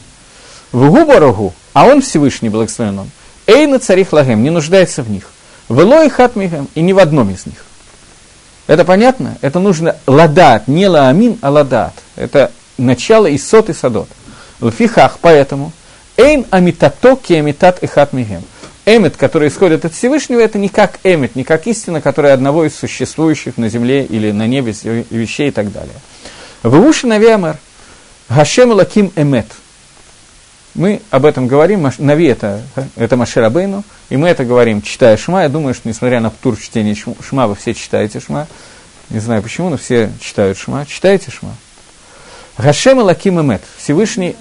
[0.73, 3.11] В губарогу, а он Всевышний благословен он,
[3.51, 5.31] эйна царих лагем, не нуждается в них.
[5.69, 7.65] В и хатмихем, и ни в одном из них.
[8.67, 9.37] Это понятно?
[9.41, 11.95] Это нужно ладат, не лаамин, а ладат.
[12.17, 14.09] Это начало и сот и садот.
[14.61, 15.73] В фихах, поэтому,
[16.17, 18.43] эйн амитато ки амитат эхат мигем.
[18.87, 22.75] Эмет, который исходит от Всевышнего, это не как эмет, не как истина, которая одного из
[22.77, 24.75] существующих на земле или на небе
[25.11, 25.95] вещей и так далее.
[26.63, 27.59] В уши навиамер,
[28.29, 29.47] Гашем лаким эмет.
[30.75, 32.63] Мы об этом говорим, Нави это,
[32.97, 35.43] это Маширабейну, и мы это говорим, читая Шма.
[35.43, 38.47] Я думаю, что несмотря на тур чтения Шма, вы все читаете Шма.
[39.11, 40.87] Не знаю почему, но все читают Шма.
[40.87, 41.55] Читаете Шма?
[42.57, 43.63] Гашем и Лаким Эмет.
[43.79, 44.37] Всевышний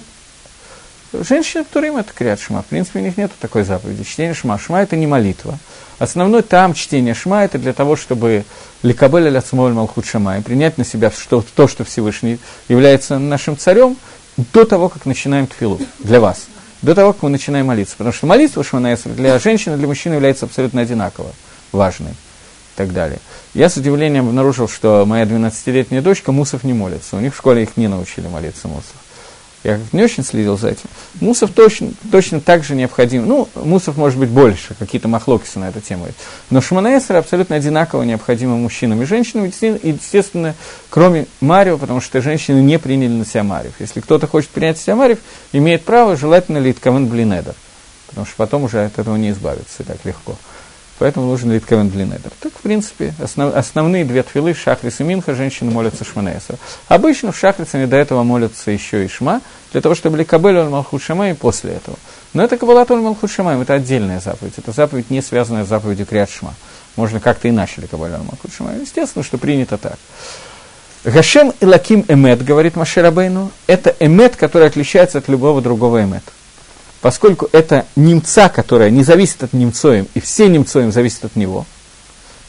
[1.12, 2.62] Женщины Турим это крят Шма.
[2.62, 4.04] В принципе, у них нет такой заповеди.
[4.04, 4.58] Чтение Шма.
[4.58, 5.58] Шма это не молитва.
[5.98, 8.44] Основной там чтение Шма это для того, чтобы
[8.82, 12.38] Ликабель аля Малхут Шама и принять на себя что, то, что Всевышний
[12.68, 13.96] является нашим царем,
[14.52, 16.46] до того, как начинаем тфилу для вас,
[16.82, 17.94] до того, как мы начинаем молиться.
[17.96, 21.32] Потому что молитва Шманаэсра для женщины для мужчины является абсолютно одинаково
[21.72, 23.18] важной и так далее.
[23.54, 27.16] Я с удивлением обнаружил, что моя 12-летняя дочка мусов не молится.
[27.16, 28.94] У них в школе их не научили молиться мусов.
[29.62, 30.88] Я не очень следил за этим.
[31.20, 33.26] Мусов точно, точно так же необходим.
[33.26, 36.06] Ну, мусов может быть больше, какие-то махлокисы на эту тему.
[36.48, 40.54] Но шманаэсер абсолютно одинаково необходимы мужчинам и женщинам, и, естественно,
[40.88, 43.74] кроме Марио, потому что женщины не приняли на себя Мариев.
[43.80, 45.18] Если кто-то хочет принять на себя Мариев,
[45.52, 47.54] имеет право, желательно литковен блинедер,
[48.06, 50.38] потому что потом уже от этого не избавиться так легко.
[51.00, 52.30] Поэтому нужен литковен длинедер.
[52.40, 56.58] Так, в принципе, основ, основные две твилы, шахрис и минха, женщины молятся шманеса.
[56.88, 59.40] Обычно в шахрисе они до этого молятся еще и шма,
[59.72, 61.96] для того, чтобы ликабель он малхут и после этого.
[62.34, 64.52] Но это кабалат он малхут шама, это отдельная заповедь.
[64.58, 66.52] Это заповедь, не связанная с заповедью криат шма.
[66.96, 68.74] Можно как-то иначе ликабель он малхут шама.
[68.74, 69.98] Естественно, что принято так.
[71.04, 76.30] Гашем и лаким эмет, говорит Маширабейну, это эмет, который отличается от любого другого эмета
[77.00, 81.66] поскольку это немца, которая не зависит от немцоем, и все немцоем зависят от него.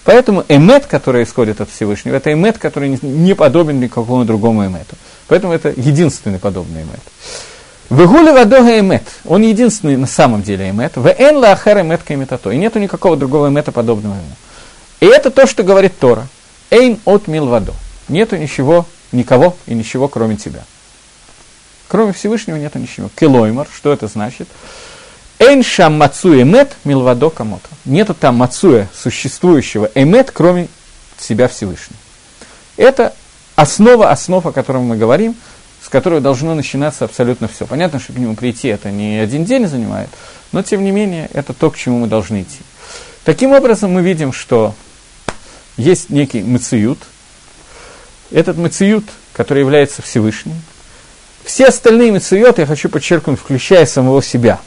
[0.03, 4.95] Поэтому эмет, который исходит от Всевышнего, это эмет, который не подобен никакому другому эмету.
[5.27, 7.01] Поэтому это единственный подобный эмет.
[7.89, 9.03] Выгули вадога эмет.
[9.25, 10.95] Он единственный на самом деле эмет.
[10.95, 12.49] В эн лахар эмет каметато.
[12.51, 14.35] И нету никакого другого эмета подобного ему.
[15.01, 16.27] И это то, что говорит Тора.
[16.69, 17.73] Эйн от мил вадо.
[18.07, 20.63] Нету ничего, никого и ничего, кроме тебя.
[21.91, 23.09] Кроме Всевышнего нет ничего.
[23.19, 24.47] Келоймар, что это значит?
[25.39, 27.67] Эйншам мацуя эмет милвадо камото.
[27.83, 30.69] Нету там мацуя, существующего эмет, кроме
[31.19, 31.99] себя Всевышнего.
[32.77, 33.13] Это
[33.57, 35.35] основа основ, о котором мы говорим,
[35.83, 37.67] с которой должно начинаться абсолютно все.
[37.67, 40.07] Понятно, что к нему прийти это не один день занимает,
[40.53, 42.59] но тем не менее это то, к чему мы должны идти.
[43.25, 44.75] Таким образом, мы видим, что
[45.75, 46.99] есть некий мациют.
[48.31, 50.55] Этот мациют, который является Всевышним,
[51.43, 54.59] все остальные мецует, я хочу подчеркнуть, включая самого себя.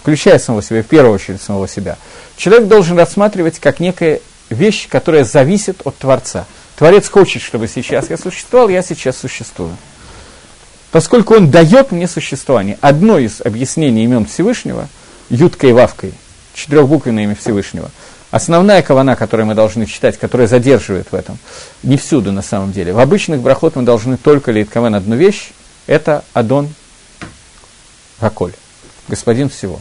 [0.00, 1.96] Включая самого себя, в первую очередь самого себя.
[2.36, 6.46] Человек должен рассматривать как некая вещь, которая зависит от Творца.
[6.76, 9.76] Творец хочет, чтобы сейчас я существовал, я сейчас существую.
[10.90, 12.78] Поскольку он дает мне существование.
[12.80, 14.88] Одно из объяснений имен Всевышнего,
[15.30, 16.12] Юткой и Вавкой,
[16.54, 17.90] четырехбуквенное имя Всевышнего,
[18.32, 21.36] Основная кавана, которую мы должны читать, которая задерживает в этом,
[21.82, 22.94] не всюду на самом деле.
[22.94, 25.50] В обычных брахот мы должны только каван одну вещь,
[25.86, 26.68] это Адон
[28.20, 28.52] Гаколь,
[29.08, 29.80] господин всего.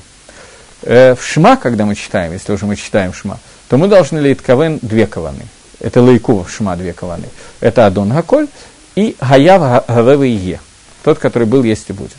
[0.84, 4.42] Э, в Шма, когда мы читаем, если уже мы читаем Шма, то мы должны лить
[4.42, 5.46] кавен две каваны.
[5.80, 7.26] Это лейку Шма две каваны.
[7.60, 8.48] Это Адон Гаколь
[8.96, 10.60] и Гаяв Гавевы Е,
[11.04, 12.18] тот, который был, есть и будет.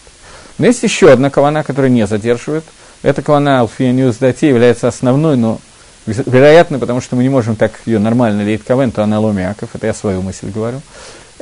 [0.59, 2.65] Но есть еще одна кавана, которая не задерживает.
[3.03, 5.59] Эта кавана Алфия Дати является основной, но
[6.07, 9.87] вероятно, потому что мы не можем так ее нормально лить кавен, то она ломиаков, это
[9.87, 10.81] я свою мысль говорю.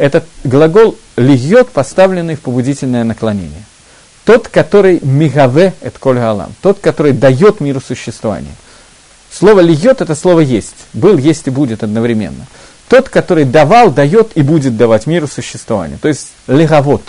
[0.00, 3.64] Это глагол льет, поставленный в побудительное наклонение.
[4.24, 8.54] Тот, который мигаве, это коль галам, тот, который дает миру существование.
[9.30, 10.74] Слово льет это слово есть.
[10.94, 12.46] Был, есть и будет одновременно.
[12.88, 15.98] Тот, который давал, дает и будет давать миру существование.
[16.00, 17.02] То есть леговод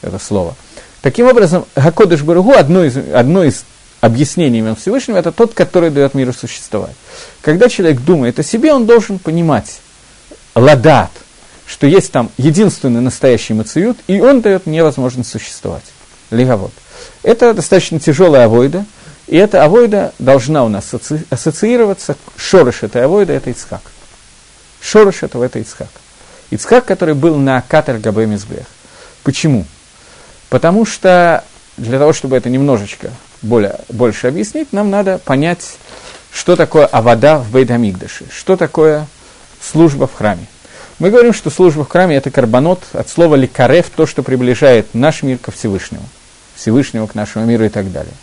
[0.00, 0.54] это слово.
[1.02, 3.64] Таким образом, Гакодыш Баругу, одно из, одно из
[4.00, 6.94] объяснений имен Всевышнего, это тот, который дает миру существовать.
[7.42, 9.80] Когда человек думает о себе, он должен понимать,
[10.54, 11.10] ладат,
[11.66, 15.84] что есть там единственный настоящий мациют, и он дает мне возможность существовать.
[16.30, 16.72] Леговод.
[17.22, 18.84] Это достаточно тяжелая авойда,
[19.26, 20.92] и эта авойда должна у нас
[21.30, 23.82] ассоциироваться, шорыш этой авойда– это Ицхак.
[24.80, 25.88] Шорыш этого– это Ицхак.
[26.50, 28.66] Ицхак, который был на Катер Габе Мизбех.
[29.22, 29.64] Почему?
[30.50, 31.42] Потому что
[31.76, 33.10] для того, чтобы это немножечко
[33.42, 35.76] более, больше объяснить, нам надо понять,
[36.32, 39.06] что такое авода в Бейдамигдаше, что такое
[39.60, 40.46] служба в храме.
[40.98, 45.22] Мы говорим, что служба в храме– это карбонот от слова ликарев, то, что приближает наш
[45.22, 46.04] мир ко Всевышнему,
[46.54, 48.14] Всевышнему к нашему миру и так далее.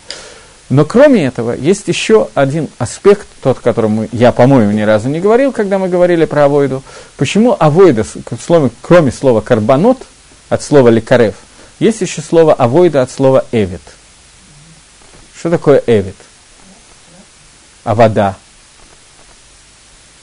[0.70, 5.20] Но кроме этого, есть еще один аспект, тот, о котором я, по-моему, ни разу не
[5.20, 6.82] говорил, когда мы говорили про авойду.
[7.18, 8.06] Почему авойда,
[8.80, 9.98] кроме слова карбонот,
[10.48, 11.34] от слова ликарев,
[11.78, 13.82] есть еще слово авойда от слова эвид.
[15.38, 16.16] Что такое эвид?
[17.84, 18.36] Авода.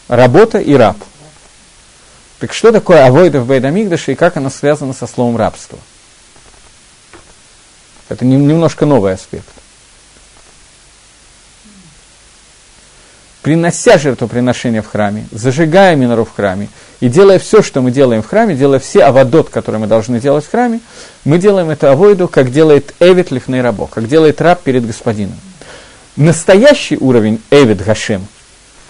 [0.07, 0.97] Работа и раб.
[2.39, 5.77] Так что такое авойда в Бейдамигдаше и как оно связано со словом рабство?
[8.07, 9.45] Это немножко новый аспект.
[13.41, 18.27] принося жертвоприношение в храме, зажигая минору в храме и делая все, что мы делаем в
[18.27, 20.81] храме, делая все аводот, которые мы должны делать в храме,
[21.23, 25.39] мы делаем эту авойду, как делает Эвид лихный рабо, как делает раб перед господином.
[26.15, 28.27] Настоящий уровень Эвид Гашем,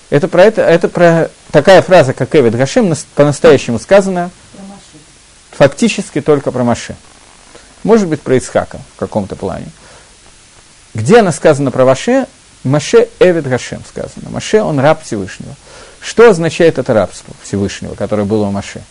[0.10, 4.32] это про, это, это про такая фраза, как Эвид Гашем, по-настоящему сказана
[5.52, 6.96] фактически только про Маше.
[7.84, 9.68] Может быть, про Ицхака в каком-то плане.
[10.94, 12.28] Где она сказана про Маше,
[12.64, 14.30] Маше Эвид Гашем сказано.
[14.30, 15.56] Маше, он раб Всевышнего.
[16.02, 18.82] Что означает это рабство Всевышнего, которое было у Маше?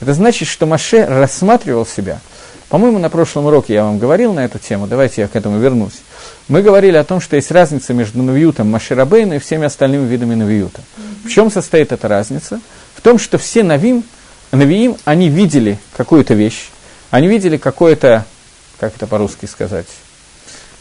[0.00, 2.20] Это значит, что Маше рассматривал себя.
[2.68, 6.00] По-моему, на прошлом уроке я вам говорил на эту тему, давайте я к этому вернусь.
[6.48, 10.34] Мы говорили о том, что есть разница между Навиютом Маше Рабейна и всеми остальными видами
[10.34, 10.80] Навиюта.
[11.24, 12.60] В чем состоит эта разница?
[12.94, 14.04] В том, что все Навим,
[14.52, 16.68] Навиим, они видели какую-то вещь,
[17.10, 18.24] они видели какое-то,
[18.78, 19.88] как это по-русски сказать,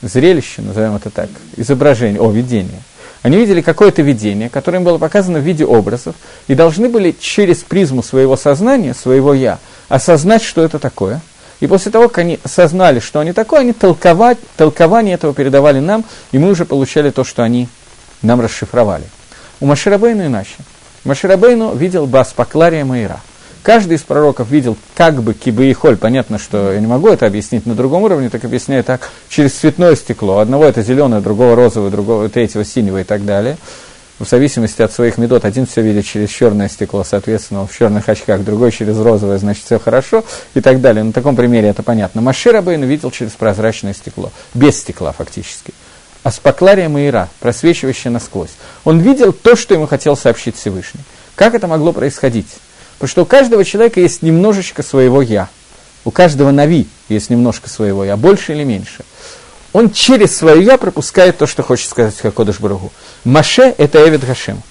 [0.03, 2.81] зрелище, назовем это так, изображение, о, видение.
[3.23, 6.15] Они видели какое-то видение, которое им было показано в виде образов,
[6.47, 9.57] и должны были через призму своего сознания, своего «я»,
[9.89, 11.21] осознать, что это такое.
[11.59, 16.03] И после того, как они осознали, что они такое, они толковать, толкование этого передавали нам,
[16.31, 17.67] и мы уже получали то, что они
[18.21, 19.05] нам расшифровали.
[19.59, 20.55] У Маширабейну иначе.
[21.05, 23.21] Маширабейну видел Бас Паклария Маира–
[23.65, 25.75] Каждый из пророков видел как бы кибы.
[25.99, 29.95] Понятно, что я не могу это объяснить на другом уровне, так объясняю так, через цветное
[29.95, 30.37] стекло.
[30.37, 33.57] Одного это зеленое, другого розовое, другого третьего синего и так далее.
[34.17, 38.45] В зависимости от своих медот, один все видит через черное стекло, соответственно, в черных очках,
[38.45, 40.23] другой через розовое, значит, все хорошо,
[40.53, 41.03] и так далее.
[41.03, 42.21] На таком примере это понятно.
[42.21, 45.73] Машир Абейн видел через прозрачное стекло, без стекла фактически.
[46.23, 48.51] А Аспаклария Маира, просвечивающая насквозь.
[48.85, 51.01] Он видел то, что ему хотел сообщить Всевышний.
[51.35, 52.47] Как это могло происходить?
[52.97, 55.49] Потому что у каждого человека есть немножечко своего «я».
[56.05, 59.03] У каждого нави есть немножко своего «я», больше или меньше.
[59.75, 62.93] Он через свое «я» пропускает то, что хочет сказать Хакодыш Барагу.
[63.25, 64.63] Маше– это Эвид Гашем.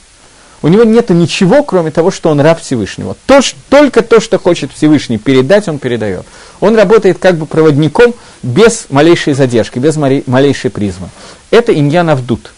[0.63, 3.15] У него нет ничего, кроме того, что он раб Всевышнего.
[3.27, 6.25] То, что, только то, что хочет Всевышний передать, он передает.
[6.61, 11.11] Он работает как бы проводником без малейшей задержки, без малейшей призмы.
[11.51, 12.53] Это иньян Авдут.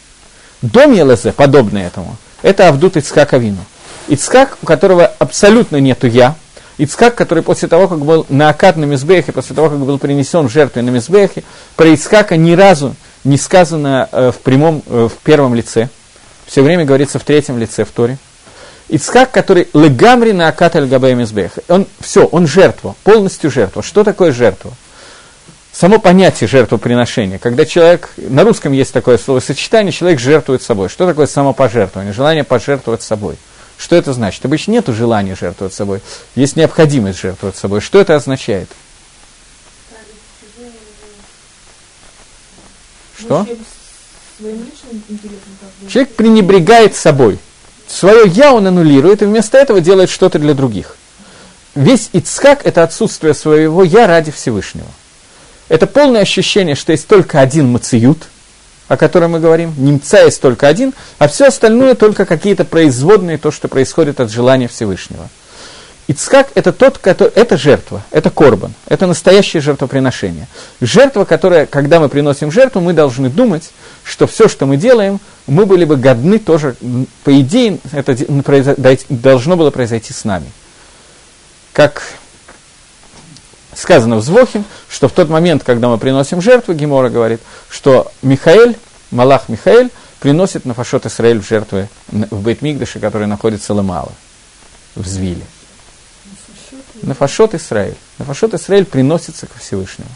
[0.62, 3.64] Дом Елезе, подобное этому, это Авдут Ицхака Вину.
[4.06, 6.36] Ицкак, у которого абсолютно нету «я»,
[6.78, 10.48] Ицкак, который после того, как был на Акад на Мизбехе, после того, как был принесен
[10.48, 11.42] в жертву на Мизбехе,
[11.74, 15.88] про Ицкака ни разу не сказано э, в прямом, э, в первом лице.
[16.46, 18.18] Все время говорится в третьем лице в Торе.
[18.88, 21.52] Ицкак, который легамри на Акад аль Мизбех.
[21.68, 23.82] Он, все, он жертва, полностью жертва.
[23.82, 24.72] Что такое жертва?
[25.76, 27.38] само понятие жертвоприношения.
[27.38, 30.88] Когда человек, на русском есть такое словосочетание, человек жертвует собой.
[30.88, 32.14] Что такое самопожертвование?
[32.14, 33.36] Желание пожертвовать собой.
[33.78, 34.44] Что это значит?
[34.44, 36.00] Обычно нет желания жертвовать собой,
[36.34, 37.80] есть необходимость жертвовать собой.
[37.80, 38.68] Что это означает?
[43.18, 43.46] Что?
[45.88, 47.38] Человек пренебрегает собой.
[47.88, 50.96] Свое «я» он аннулирует, и вместо этого делает что-то для других.
[51.74, 54.88] Весь Ицхак– это отсутствие своего «я» ради Всевышнего.
[55.68, 58.28] Это полное ощущение, что есть только один мациют,
[58.88, 63.50] о котором мы говорим, немца есть только один, а все остальное только какие-то производные, то,
[63.50, 65.28] что происходит от желания Всевышнего–
[66.08, 70.46] Ицхак– это тот, который, это жертва, это корбан, это настоящее жертвоприношение.
[70.80, 73.70] Жертва, которая, когда мы приносим жертву, мы должны думать,
[74.04, 75.18] что все, что мы делаем,
[75.48, 76.76] мы были бы годны тоже,
[77.24, 78.16] по идее, это
[79.08, 80.46] должно было произойти с нами.
[81.72, 82.02] Как
[83.76, 88.76] сказано в Звохим, что в тот момент, когда мы приносим жертву, Гемора говорит, что Михаэль,
[89.10, 94.12] Малах Михаэль, приносит на Фашот Исраэль в жертвы в Бейтмигдаше, который находится Ламала,
[94.94, 95.44] в Звиле.
[97.02, 97.96] Нафашот Исраиль.
[98.18, 100.08] Нафашот Исраиль приносится ко Всевышнему.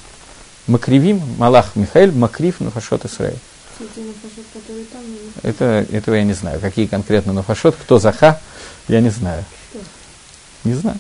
[0.66, 3.38] Макривим, Малах Михаил, Макрив, Нафашот Исраиль.
[5.42, 6.60] Это, этого я не знаю.
[6.60, 8.40] Какие конкретно Нафашот, кто Заха,
[8.88, 9.44] я не знаю.
[10.64, 10.98] Не знаю.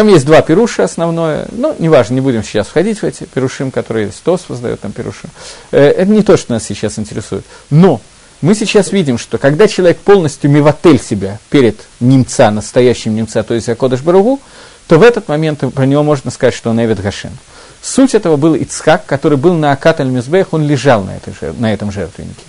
[0.00, 4.10] Там есть два пируша основное, но неважно, не будем сейчас входить в эти пирушим, которые
[4.12, 5.28] Стос воздает там пирушим.
[5.72, 7.44] Э, это не то, что нас сейчас интересует.
[7.68, 8.00] Но
[8.40, 13.68] мы сейчас видим, что когда человек полностью мивотель себя перед немца, настоящим немца, то есть
[13.68, 14.40] Акодыш Баругу,
[14.88, 17.36] то в этот момент про него можно сказать, что он Эвид Гашин.
[17.82, 20.08] Суть этого был Ицхак, который был на Акат аль
[20.50, 22.40] он лежал на, этой, на этом жертвеннике.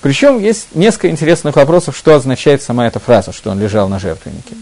[0.00, 4.54] Причем есть несколько интересных вопросов, что означает сама эта фраза, что он лежал на жертвеннике.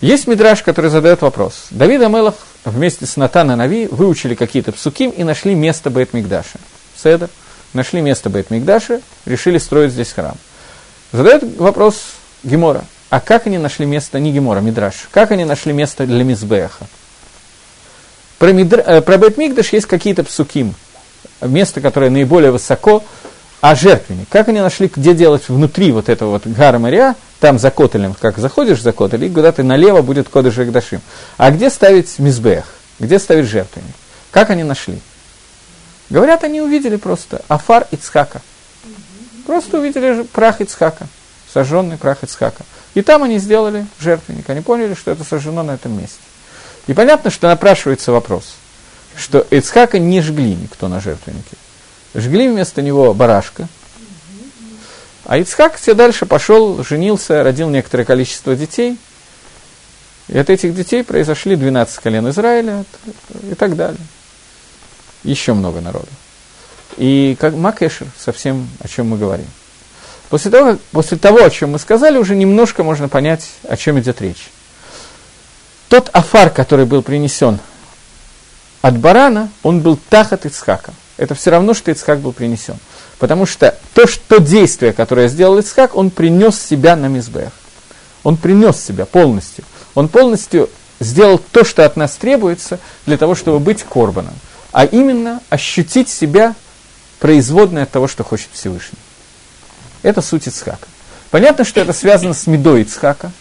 [0.00, 1.66] Есть мидраж, который задает вопрос.
[1.70, 6.58] Давид Амелах вместе с Натана Нави выучили какие-то псуким и нашли место Бет Мигдаша.
[6.96, 7.28] Седер–
[7.76, 10.34] нашли место Бейт-Мигдаша, решили строить здесь храм.
[11.12, 12.00] Задает вопрос
[12.42, 16.86] Гемора, а как они нашли место, не Гемора, Мидраш, как они нашли место для Мизбеха?
[18.38, 20.74] Про, Мидр, э, про Бейт-Мигдаш есть какие-то псуким,
[21.40, 23.04] место, которое наиболее высоко,
[23.60, 27.70] а жертвенник, как они нашли, где делать внутри вот этого вот Гара Мария, там за
[27.70, 31.00] Котелем, как заходишь за Котель, и куда ты налево будет Кодыш Эгдашим.
[31.36, 32.64] А где ставить Мизбех?
[32.98, 33.94] Где ставить жертвенник?
[34.30, 35.00] Как они нашли?
[36.08, 38.40] Говорят, они увидели просто Афар Ицхака.
[39.46, 41.06] Просто увидели прах Ицхака,
[41.52, 42.64] сожженный прах Ицхака.
[42.94, 44.48] И там они сделали жертвенник.
[44.48, 46.18] Они поняли, что это сожжено на этом месте.
[46.86, 48.54] И понятно, что напрашивается вопрос,
[49.16, 51.56] что Ицхака не жгли никто на жертвеннике.
[52.14, 53.68] Жгли вместо него барашка.
[55.26, 58.96] А Ицхак все дальше пошел, женился, родил некоторое количество детей.
[60.28, 62.84] И от этих детей произошли 12 колен Израиля
[63.50, 64.00] и так далее
[65.26, 66.08] еще много народу.
[66.96, 69.46] И как Макешер, совсем о чем мы говорим.
[70.30, 74.20] После того, после того, о чем мы сказали, уже немножко можно понять, о чем идет
[74.20, 74.48] речь.
[75.88, 77.58] Тот афар, который был принесен
[78.82, 80.92] от барана, он был тахат Ицхака.
[81.16, 82.76] Это все равно, что Ицхак был принесен.
[83.18, 87.52] Потому что то, что действие, которое сделал Ицхак, он принес себя на Мизбех.
[88.22, 89.64] Он принес себя полностью.
[89.94, 90.68] Он полностью
[91.00, 94.34] сделал то, что от нас требуется для того, чтобы быть корбаном
[94.76, 96.54] а именно ощутить себя
[97.18, 98.98] производной от того, что хочет Всевышний.
[100.02, 100.86] Это суть Ицхака.
[101.30, 103.32] Понятно, что это связано с медой Ицхака.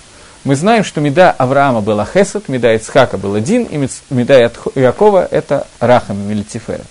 [0.46, 4.40] Мы знаем, что меда Авраама была Хесед, меда Ицхака был один, и меда
[4.76, 6.88] Иакова– это Рахам или Тиферет.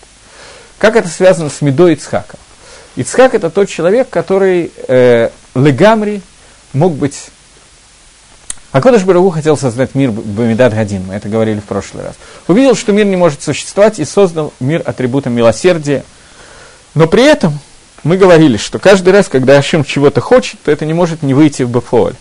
[0.76, 2.36] Как это связано с медой Ицхака?
[2.96, 6.22] Ицхак– это тот человек, который э, легамри
[6.72, 7.30] мог быть
[8.74, 12.14] а Кодыш Барагу хотел создать мир Бамидат Гадин, мы это говорили в прошлый раз.
[12.48, 16.02] Увидел, что мир не может существовать, и создал мир атрибутом милосердия.
[16.96, 17.56] Но при этом
[18.02, 21.62] мы говорили, что каждый раз, когда Ашим чего-то хочет, то это не может не выйти
[21.62, 22.14] в Бефоль.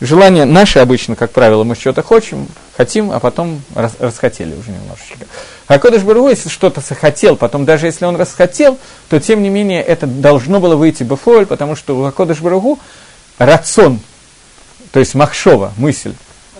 [0.00, 5.26] Желание наше обычно, как правило, мы что-то хотим, хотим, а потом рас, расхотели уже немножечко.
[5.70, 8.76] А Кодыш если что-то захотел, потом даже если он расхотел,
[9.08, 12.80] то тем не менее это должно было выйти Бефоль, потому что у Кодыш Барагу
[13.38, 14.00] рацион
[14.90, 16.12] то есть махшова, мысль,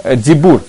[0.04, 0.62] э, дебур,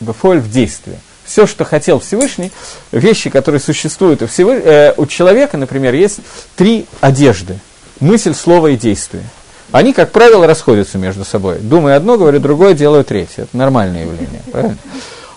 [0.00, 0.98] бефоль в действии.
[1.24, 2.50] Все, что хотел Всевышний,
[2.90, 6.18] вещи, которые существуют у, Всевы, э, у человека, например, есть
[6.56, 7.60] три одежды.
[8.00, 9.22] Мысль, слово и действие.
[9.70, 11.58] Они, как правило, расходятся между собой.
[11.60, 13.42] Думаю одно, говорю другое, делаю третье.
[13.42, 14.42] Это нормальное явление.
[14.50, 14.78] Правильно?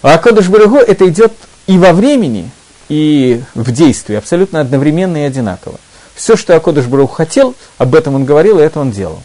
[0.04, 1.32] А Кодыш Барыгу это идет
[1.66, 2.52] и во времени,
[2.90, 5.80] и в действии, абсолютно одновременно и одинаково.
[6.14, 9.24] Все, что Акодыш Барух хотел, об этом он говорил, и это он делал.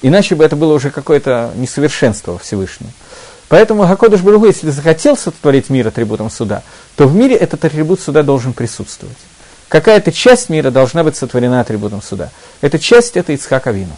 [0.00, 2.90] Иначе бы это было уже какое-то несовершенство Всевышнего.
[3.48, 6.62] Поэтому Гакодыш Баругу, если захотел сотворить мир атрибутом суда,
[6.96, 9.18] то в мире этот атрибут суда должен присутствовать.
[9.68, 12.30] Какая-то часть мира должна быть сотворена атрибутом суда.
[12.62, 13.94] Эта часть– это Ицхак Авину.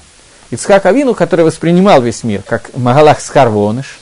[0.51, 3.99] Ицхак Авину, который воспринимал весь мир как Магалах Скарвоныш,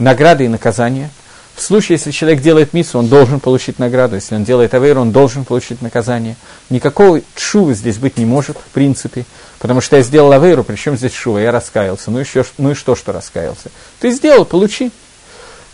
[0.00, 1.10] награды и наказания.
[1.54, 4.14] В случае, если человек делает миссу, он должен получить награду.
[4.14, 6.36] Если он делает авейру, он должен получить наказание.
[6.70, 9.26] Никакого шувы здесь быть не может, в принципе.
[9.58, 12.10] Потому что я сделал авейру, причем здесь шува, я раскаялся.
[12.10, 13.70] Ну, еще, ну и что, что раскаялся?
[13.98, 14.90] Ты сделал, получи.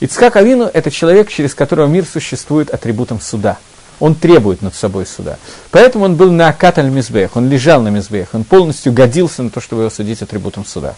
[0.00, 3.56] Ицхак Авину– это человек, через которого мир существует атрибутом суда.
[3.98, 5.38] Он требует над собой суда.
[5.70, 9.60] Поэтому он был на Акаталь Мизбех, он лежал на Мизбех, он полностью годился на то,
[9.60, 10.96] чтобы его судить атрибутом суда.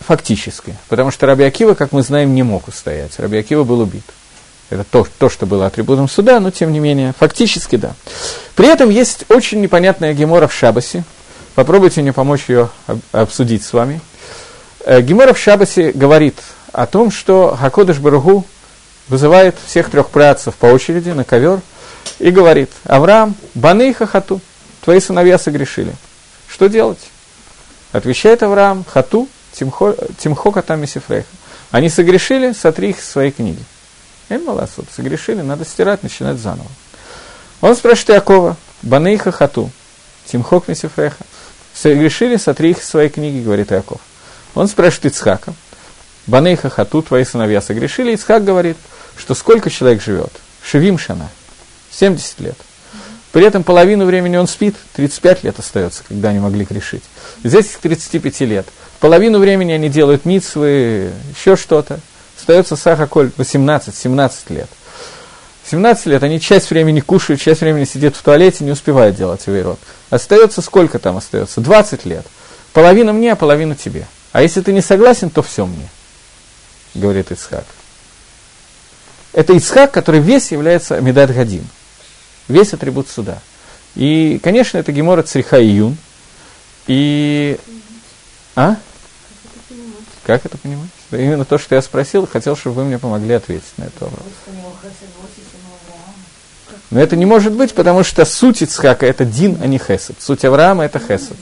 [0.00, 0.76] Фактически.
[0.88, 3.18] Потому что Раби Акива, как мы знаем, не мог устоять.
[3.18, 4.04] Раби Акива был убит.
[4.70, 7.94] Это то, то, что было атрибутом суда, но тем не менее, фактически да.
[8.54, 11.04] При этом есть очень непонятная гемора в Шабасе.
[11.56, 12.70] Попробуйте мне помочь ее
[13.10, 14.00] обсудить с вами.
[14.84, 16.36] Э, гемора в Шабасе говорит
[16.72, 18.46] о том, что Хакодыш Баругу
[19.08, 21.60] вызывает всех трех працев по очереди на ковер
[22.20, 24.40] и говорит, Авраам, баны и хахату,
[24.82, 25.92] твои сыновья согрешили.
[26.48, 27.00] Что делать?
[27.92, 29.28] Отвечает Авраам, хату,
[29.60, 31.28] тимхо, тимхо катам Сифрейха.
[31.70, 33.62] Они согрешили, сотри их из своей книги.
[34.30, 34.48] Эм
[34.94, 36.68] согрешили, надо стирать, начинать заново.
[37.60, 39.70] Он спрашивает Якова, Банейха хату,
[40.26, 41.24] Тимхок Месифреха.
[41.74, 44.00] Согрешили, сотри их из своей книги, говорит Яков.
[44.54, 45.52] Он спрашивает Ицхака,
[46.26, 48.14] Банейха хату, твои сыновья согрешили.
[48.14, 48.76] Ицхак говорит,
[49.16, 50.32] что сколько человек живет?
[50.64, 51.28] Шевим шана,
[51.90, 52.56] 70 лет.
[53.32, 57.04] При этом половину времени он спит, 35 лет остается, когда они могли грешить.
[57.44, 58.66] Этих 35 лет
[59.00, 62.00] половину времени они делают митсвы, еще что-то
[62.38, 64.68] остается Сахаколь 18-17 лет.
[65.70, 69.78] 17 лет, они часть времени кушают, часть времени сидят в туалете, не успевают делать авейрот.
[70.10, 71.60] Остается сколько там остается?
[71.60, 72.26] 20 лет.
[72.72, 74.06] Половина мне, а половина тебе.
[74.32, 75.88] А если ты не согласен, то все мне,
[76.94, 77.64] говорит Ицхак.
[79.32, 81.66] Это Ицхак, который весь является Медат Гадин.
[82.48, 83.38] Весь атрибут суда.
[83.94, 85.96] И, конечно, это Гемора Цриха и Юн.
[86.88, 87.58] И...
[88.56, 88.76] А?
[90.30, 90.90] Как это понимать?
[91.10, 94.22] Именно то, что я спросил, хотел, чтобы вы мне помогли ответить на этот вопрос.
[96.90, 100.22] Но это не может быть, потому что суть Ицхака– это Дин, а не Хесед.
[100.22, 101.36] Суть Авраама– это Хесед.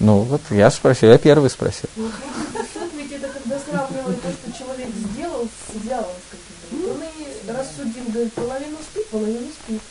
[0.00, 1.90] Ну, вот я спросил, я первый спросил.
[1.94, 6.92] Суд ведь это когда сравнивают то, что человек сделал с идеалом каким-то.
[6.92, 9.82] Он и рассудим, говорит, половину спит, половину спит.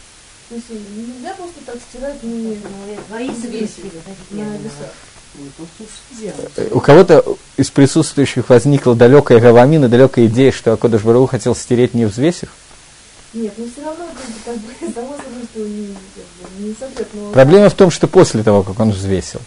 [0.49, 2.57] То есть нельзя просто так стирать не
[4.31, 4.89] на весах.
[6.71, 7.23] У кого-то
[7.57, 12.49] из присутствующих возникла далекая гавамина, далекая идея, что Акодыш Бару хотел стереть не взвесив?
[13.33, 14.05] Нет, но все равно
[14.45, 15.95] как бы само собой, что не,
[16.59, 17.31] не совсем, но...
[17.31, 19.39] Проблема в том, что после того, как он взвесил.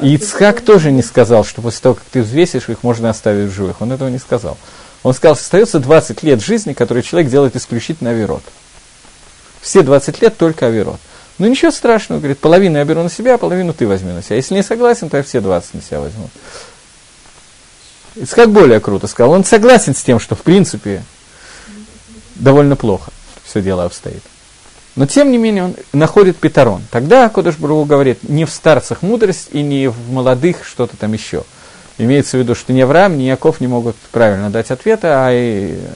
[0.00, 3.54] И Ицхак тоже не сказал, что после того, как ты взвесишь, их можно оставить в
[3.54, 3.80] живых.
[3.80, 4.56] Он этого не сказал.
[5.02, 8.42] Он сказал, что остается 20 лет жизни, которые человек делает исключительно авирот.
[9.60, 11.00] Все 20 лет только авирот.
[11.38, 14.36] Ну ничего страшного, говорит, половину я беру на себя, половину ты возьми на себя.
[14.36, 16.28] Если не согласен, то я все 20 на себя возьму.
[18.16, 19.32] Ицхак более круто сказал.
[19.32, 21.04] Он согласен с тем, что в принципе
[22.34, 23.12] довольно плохо
[23.44, 24.22] все дело обстоит.
[24.96, 26.82] Но тем не менее он находит Петрон.
[26.90, 31.44] Тогда Кодыш Бругу говорит, не в старцах мудрость и не в молодых что-то там еще.
[31.98, 35.32] Имеется в виду, что ни Авраам, ни Яков не могут правильно дать ответа, а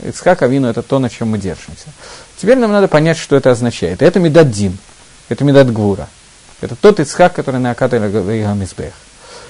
[0.05, 1.87] Ицхак Авину это то, на чем мы держимся.
[2.37, 4.03] Теперь нам надо понять, что это означает.
[4.03, 4.79] Это Медаддин.
[5.33, 6.11] Это Медат Гвура.
[6.61, 8.93] Это тот Ицхак, который на Акатале Гамизбех.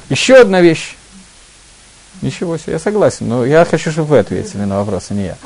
[0.09, 0.95] Еще одна вещь.
[2.21, 5.37] Ничего себе, я согласен, но я хочу, чтобы вы ответили на вопрос, а не я.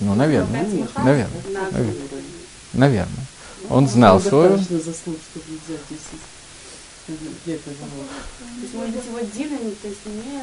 [0.00, 0.66] Ну, наверное,
[0.96, 1.88] наверное, наверное,
[2.74, 3.26] наверное.
[3.70, 4.58] Он знал свою.
[4.58, 5.06] То есть,
[8.74, 10.42] может быть, его Дилем, то есть не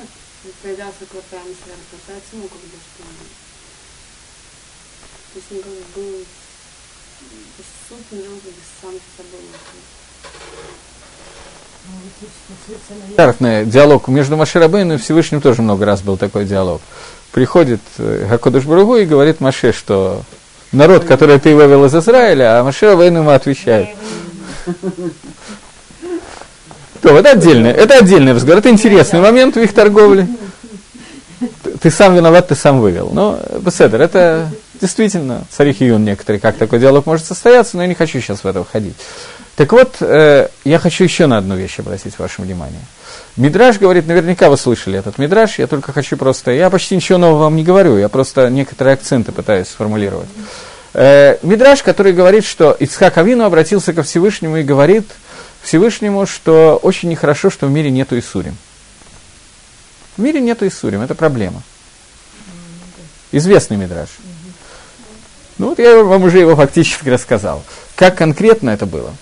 [0.62, 3.04] проявлялся клопами сверху, поэтому как бы что
[5.34, 6.26] то есть он как бы был
[7.90, 9.42] суд бы сам с собой
[13.08, 16.82] Стандартный диалог между Маширабейном и Всевышним тоже много раз был такой диалог.
[17.32, 20.24] Приходит Хакодыш Баругу и говорит Маше, что
[20.72, 23.90] народ, который ты вывел из Израиля, а Маширабейн ему отвечает.
[27.06, 30.28] То, это отдельный, это отдельный разговор, это интересный момент в их торговле.
[31.80, 33.12] Ты сам виноват, ты сам вывел.
[33.14, 34.50] Но, Беседер, это
[34.82, 38.48] действительно, царих Юн некоторые, как такой диалог может состояться, но я не хочу сейчас в
[38.48, 38.96] это входить.
[39.56, 42.82] Так вот, э, я хочу еще на одну вещь обратить ваше внимание.
[43.38, 47.44] Мидраш говорит, наверняка вы слышали этот мидраш, я только хочу просто, я почти ничего нового
[47.44, 50.30] вам не говорю, я просто некоторые акценты пытаюсь сформулировать.
[50.96, 55.06] Э, Мидраш, который говорит, что Ицхак Авину обратился ко Всевышнему и говорит
[55.66, 58.56] Всевышнему, что очень нехорошо, что в мире нету Исурим.
[60.16, 61.64] В мире нету Исурим, это проблема.
[63.32, 64.10] Известный Мидраш.
[65.58, 67.64] Ну вот я вам уже его фактически рассказал.
[67.96, 69.16] Как конкретно это было?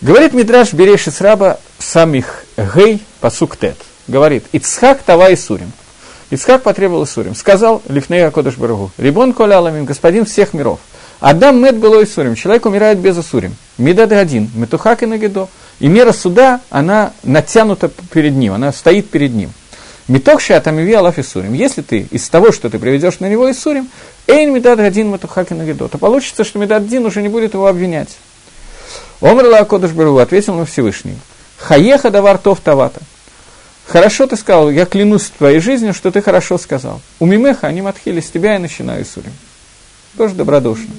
[0.00, 3.76] Говорит Мидраш Береши Сраба самих Гей Пасук Тет.
[4.06, 5.72] Говорит, Ицхак Тава Исурим.
[6.30, 7.34] Ицхак потребовал Исурим.
[7.34, 10.78] Сказал Лифней Акодыш Барагу, Рибон Коля господин всех миров.
[11.22, 12.34] Адам мед было Исурим.
[12.34, 13.54] Человек умирает без Исурим.
[13.78, 14.50] Медад один.
[14.56, 15.46] Метухак и Нагидо.
[15.78, 19.52] И мера суда, она натянута перед ним, она стоит перед ним.
[20.08, 21.52] Миток шатамиви алаф Исурим.
[21.52, 23.88] Если ты из того, что ты приведешь на него Исурим,
[24.26, 28.16] эйн медад один матухаки нагидо, то получится, что медад один уже не будет его обвинять.
[29.20, 31.16] Омрла Акодыш Бару ответил на Всевышний.
[31.56, 33.00] Хаеха давар тов тавата.
[33.86, 37.00] Хорошо ты сказал, я клянусь твоей жизнью, что ты хорошо сказал.
[37.20, 39.32] У Мимеха они матхили, с тебя я начинаю Исурим.
[40.16, 40.90] Тоже добродушно.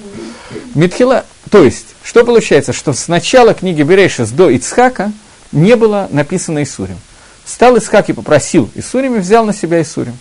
[0.74, 5.12] Митхила, то есть, что получается, что с начала книги Берешес до Ицхака
[5.52, 6.98] не было написано Исурим.
[7.44, 10.18] Стал Исхак и попросил Исурим и взял на себя Исурим.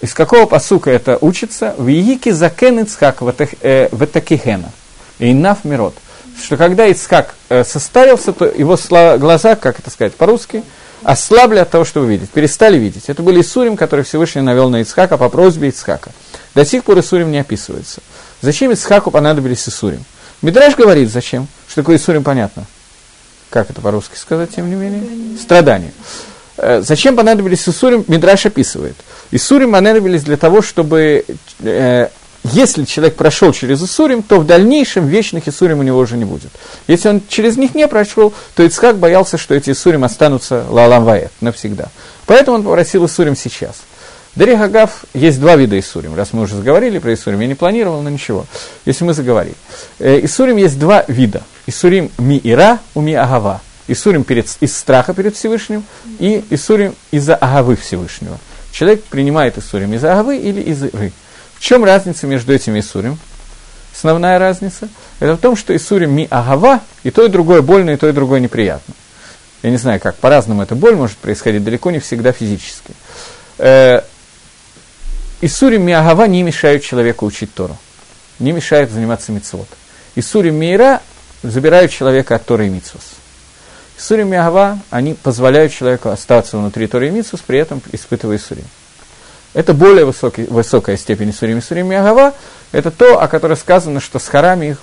[0.00, 1.74] Из какого посука это учится?
[1.78, 3.22] В Иике закен Ицхак.
[3.62, 3.88] Э,
[5.18, 5.94] Инав мирот.
[6.42, 8.76] Что когда Ицхак э, состарился, то его
[9.18, 10.64] глаза, как это сказать по-русски,
[11.04, 13.04] ослабли от того, что увидеть, перестали видеть.
[13.08, 16.10] Это были Исурим, которые Всевышний навел на Ицхака по просьбе Ицхака.
[16.54, 18.00] До сих пор Исурим не описывается.
[18.40, 20.04] Зачем Ицхаку понадобились Исурим?
[20.42, 21.46] Мидраш говорит, зачем?
[21.68, 22.64] Что такое Исурим, понятно.
[23.50, 25.38] Как это по-русски сказать, тем не менее?
[25.38, 25.92] Страдания.
[26.56, 28.04] Э, зачем понадобились Исурим?
[28.08, 28.96] Мидраш описывает.
[29.30, 31.24] Исурим понадобились для того, чтобы
[31.60, 32.08] э,
[32.44, 36.50] если человек прошел через Исурим, то в дальнейшем вечных Исурим у него уже не будет.
[36.88, 41.30] Если он через них не прошел, то Ицхак боялся, что эти Исурим останутся лалам ваэт
[41.40, 41.88] навсегда.
[42.26, 43.82] Поэтому он попросил Исурим сейчас.
[44.34, 44.58] Дарих
[45.12, 46.14] есть два вида Исурим.
[46.14, 48.46] Раз мы уже заговорили про Исурим, я не планировал, но ничего,
[48.86, 49.54] если мы заговорили.
[49.98, 51.42] Э, Исурим есть два вида.
[51.66, 53.60] Исурим ми ира у ми агава.
[53.88, 55.84] Исурим перед, из страха перед Всевышним
[56.18, 58.38] и Исурим из-за агавы Всевышнего.
[58.72, 61.12] Человек принимает Исурим из-за агавы или из иры.
[61.62, 63.20] В чем разница между этими Исурим?
[63.94, 64.88] Основная разница–
[65.20, 68.12] это в том, что Исурим ми агава, и то, и другое больно, и то, и
[68.12, 68.94] другое неприятно.
[69.62, 72.94] Я не знаю, как, по-разному эта боль может происходить, далеко не всегда физически.
[73.58, 74.00] Э,
[75.40, 77.78] Исурим ми агава не мешают человеку учить Тору,
[78.40, 79.68] не мешают заниматься мицвод.
[80.16, 81.00] Исурим мира
[81.44, 83.04] забирают человека от Торы и мицвос.
[83.96, 88.64] Исурим и Агава, они позволяют человеку остаться внутри Торы и мицвос, при этом испытывая Исурим.
[89.54, 92.34] Это более высокий, высокая степень Сурим Сурим и Агава.
[92.72, 94.78] Это то, о котором сказано, что с харами их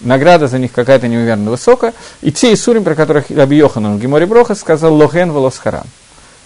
[0.00, 1.92] награда за них какая-то неуверенно высокая.
[2.22, 5.86] И те Исурим, про которых Раби Йоханан Гимори Броха сказал Лохен Волос Харам.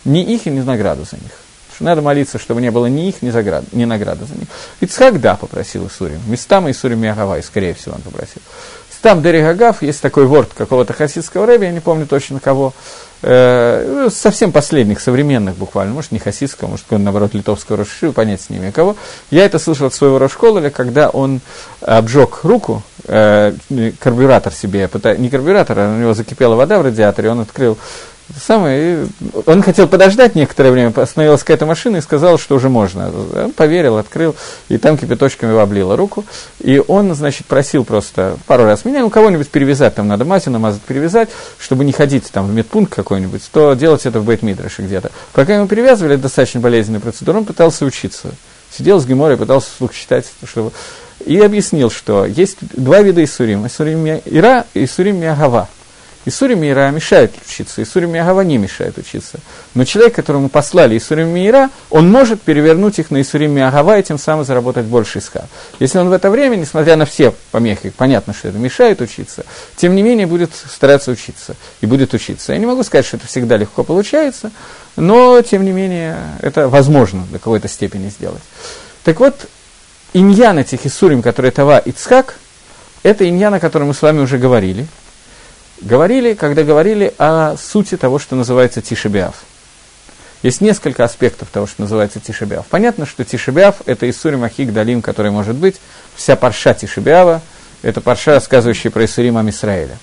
[0.05, 1.33] Ни их и ни награду за них.
[1.75, 4.49] Что надо молиться, чтобы не было ни их, ни, заград, ни награды за них.
[4.81, 6.21] Ицхак, да, попросил Исурим.
[6.27, 8.43] Местам Исурим и скорее всего он попросил.
[9.03, 12.73] Там Дери Гагав, есть такой ворд какого-то хасидского рэби, я не помню точно кого,
[13.23, 18.71] э, совсем последних, современных буквально, может, не хасидского, может, наоборот, литовского Рошиши, понять с ними
[18.71, 18.97] кого.
[19.31, 21.41] Я это слышал от своего Рошкололя, когда он
[21.81, 23.55] обжег руку, э,
[23.99, 27.79] карбюратор себе, не карбюратор, а у него закипела вода в радиаторе, он открыл
[28.41, 29.07] самое,
[29.47, 33.11] он хотел подождать некоторое время, остановилась какая-то машина и сказал, что уже можно.
[33.35, 34.35] Он поверил, открыл,
[34.69, 36.25] и там кипяточками его облило руку.
[36.61, 40.83] И он, значит, просил просто пару раз меня, ну, кого-нибудь перевязать, там надо мать намазать,
[40.83, 41.29] перевязать,
[41.59, 45.11] чтобы не ходить там в медпункт какой-нибудь, то делать это в Бейтмидраше где-то.
[45.33, 48.31] Пока ему перевязывали, это достаточно болезненная процедура, он пытался учиться.
[48.71, 50.73] Сидел с Геморой, пытался вслух читать, чтобы...
[51.25, 53.67] И объяснил, что есть два вида Исурим.
[53.67, 55.69] Исурим Ира и Исурим Миагава.
[56.25, 59.41] Исури Мира мешает учиться, Исури Миагава не мешает учиться.
[59.75, 64.19] Но человек, которому послали Исури Мира, он может перевернуть их на Исури Миагава и тем
[64.19, 65.49] самым заработать больше иска.
[65.81, 69.45] Если он в это время, несмотря на все помехи, понятно, что это мешает учиться,
[69.77, 72.53] тем не менее будет стараться учиться и будет учиться.
[72.53, 74.53] Я не могу сказать, что это всегда легко получается,
[74.95, 78.43] но тем не менее это возможно до какой-то степени сделать.
[79.03, 79.47] Так вот,
[80.13, 82.37] иньян этих Исурим, которые Тава и Цхак,
[83.03, 84.87] это иньян, о котором мы с вами уже говорили–
[85.83, 89.35] говорили, когда говорили о сути того, что называется Тишебиав.
[90.43, 92.67] Есть несколько аспектов того, что называется Тишебиав.
[92.67, 95.77] Понятно, что Тишебиав– это Исурим Ахик Далим, который может быть,
[96.17, 97.43] вся парша Тишебиава–
[97.83, 99.99] это парша, рассказывающая про Исурим Амисраэля.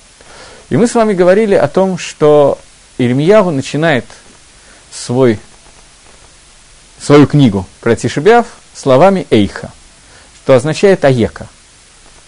[0.70, 2.60] И мы с вами говорили о том, что
[2.98, 4.06] Ирмияву начинает
[4.92, 5.40] свой,
[7.02, 9.72] свою книгу про Тишебиав словами Эйха,
[10.44, 11.48] что означает Аека.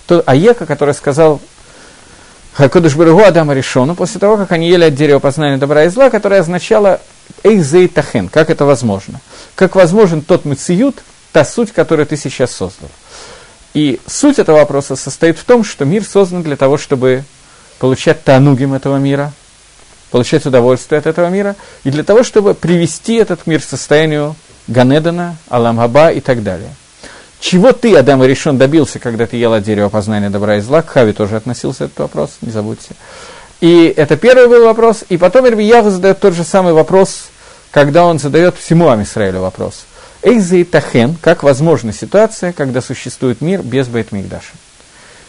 [0.07, 1.41] То Аека, который сказал
[2.53, 6.09] Хакодыш Барагу Адама Решону, после того, как они ели от дерева познания добра и зла,
[6.09, 6.99] которое означало
[7.43, 9.21] Эйзейтахен, как это возможно.
[9.55, 12.89] Как возможен тот мациют, та суть, которую ты сейчас создал.
[13.73, 17.23] И суть этого вопроса состоит в том, что мир создан для того, чтобы
[17.79, 19.31] получать танугим этого мира,
[20.11, 24.35] получать удовольствие от этого мира, и для того, чтобы привести этот мир к состоянию
[24.67, 26.75] Ганедана, Аламаба и так далее.
[27.41, 30.83] Чего ты, Адам и решен, добился, когда ты ел от дерева познания добра и зла?
[30.83, 32.91] К Хави тоже относился этот вопрос, не забудьте.
[33.61, 35.03] И это первый был вопрос.
[35.09, 37.29] И потом Ирбияху задает тот же самый вопрос,
[37.71, 39.85] когда он задает всему Амисраилю вопрос.
[40.21, 44.53] Эйза Тахен, как возможна ситуация, когда существует мир без Бейтмигдаша?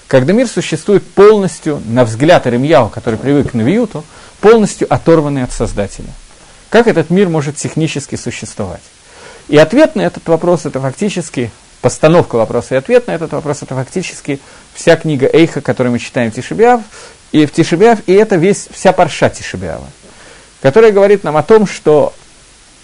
[0.06, 4.04] Когда мир существует полностью, на взгляд Иремьяу, который привык к Навиюту,
[4.42, 6.10] полностью оторванный от Создателя.
[6.68, 8.82] Как этот мир может технически существовать?
[9.48, 11.50] И ответ на этот вопрос– это фактически
[11.82, 14.40] постановка вопроса и ответ на этот вопрос– это фактически
[14.72, 16.80] вся книга Эйха, которую мы читаем в Тишебиав,
[17.32, 19.86] и в Тишебиав, и это весь, вся парша Тишебиава,
[20.62, 22.14] которая говорит нам о том, что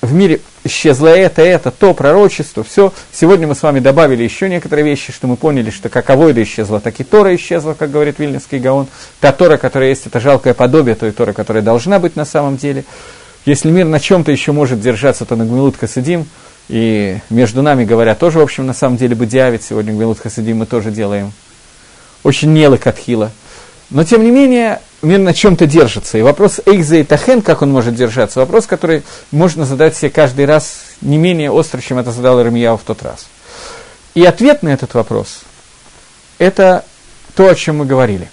[0.03, 2.93] в мире исчезло это, это, то, пророчество, все.
[3.13, 6.81] Сегодня мы с вами добавили еще некоторые вещи, что мы поняли, что как Авойда исчезла,
[6.81, 8.87] так и Тора исчезла, как говорит Вильнинский Гаон.
[9.21, 12.85] Та Тора, которая есть, это жалкое подобие той Торы, которая должна быть на самом деле.
[13.45, 16.27] Если мир на чем-то еще может держаться, то на Гмилут Хасидим,
[16.69, 20.67] и между нами говоря, тоже, в общем, на самом деле, Бадиавит, сегодня Гмилут Хасидим мы
[20.67, 21.33] тоже делаем.
[22.23, 23.31] Очень нелы Катхила.
[23.91, 26.19] Но, тем не менее, мир на чем-то держится.
[26.19, 30.45] И вопрос Эйкза и Тахен, как он может держаться, вопрос, который можно задать себе каждый
[30.45, 33.29] раз не менее остро, чем это задал Рамияу в тот раз.
[34.15, 35.41] И ответ на этот вопрос–
[36.39, 36.85] это
[37.35, 38.29] то, о чем мы говорили.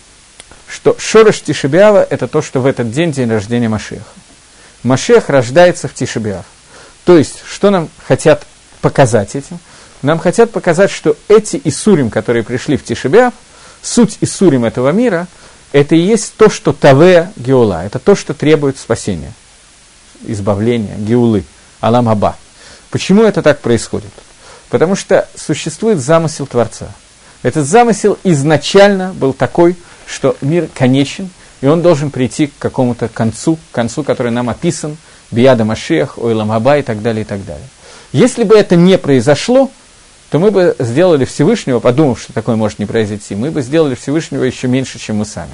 [0.67, 4.03] Что Шорош Тишебиава– это то, что в этот день, день рождения Машеха.
[4.83, 6.45] Машех рождается в Тишебиав.
[7.05, 8.45] То есть, что нам хотят
[8.81, 9.59] показать этим?
[10.01, 13.33] Нам хотят показать, что эти Исурим, которые пришли в Тишебиав,
[13.81, 15.27] суть Исурим этого мира–
[15.75, 19.33] это и есть то, что Таве Геула, это то, что требует спасения,
[20.23, 21.43] избавления, Геулы,
[21.81, 22.37] Алам Аба.
[22.91, 24.11] Почему это так происходит?
[24.69, 26.87] Потому что существует замысел Творца.
[27.43, 29.75] Этот замысел изначально был такой,
[30.07, 31.29] что мир конечен,
[31.59, 34.95] и он должен прийти к какому-то концу, концу, который нам описан,
[35.35, 37.67] Бияда Машех, Ойлам Аба и так далее, и так далее.
[38.11, 39.69] Если бы это не произошло,
[40.31, 44.43] то мы бы сделали Всевышнего, подумав, что такое может не произойти, мы бы сделали Всевышнего
[44.43, 45.51] еще меньше, чем мы сами.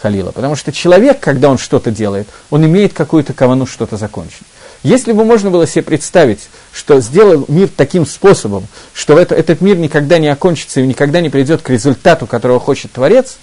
[0.00, 0.30] Халила.
[0.30, 4.42] Потому что человек, когда он что-то делает, он имеет какую-то кавану что-то закончить.
[4.82, 9.76] Если бы можно было себе представить, что сделал мир таким способом, что это, этот мир
[9.76, 13.36] никогда не окончится и никогда не придет к результату, которого хочет Творец,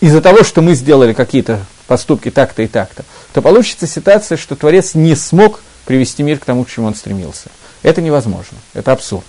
[0.00, 1.60] из-за того, что мы сделали какие-то
[1.92, 6.64] поступки так-то и так-то, то получится ситуация, что Творец не смог привести мир к тому,
[6.64, 7.50] к чему он стремился.
[7.82, 9.26] Это невозможно, это абсурд.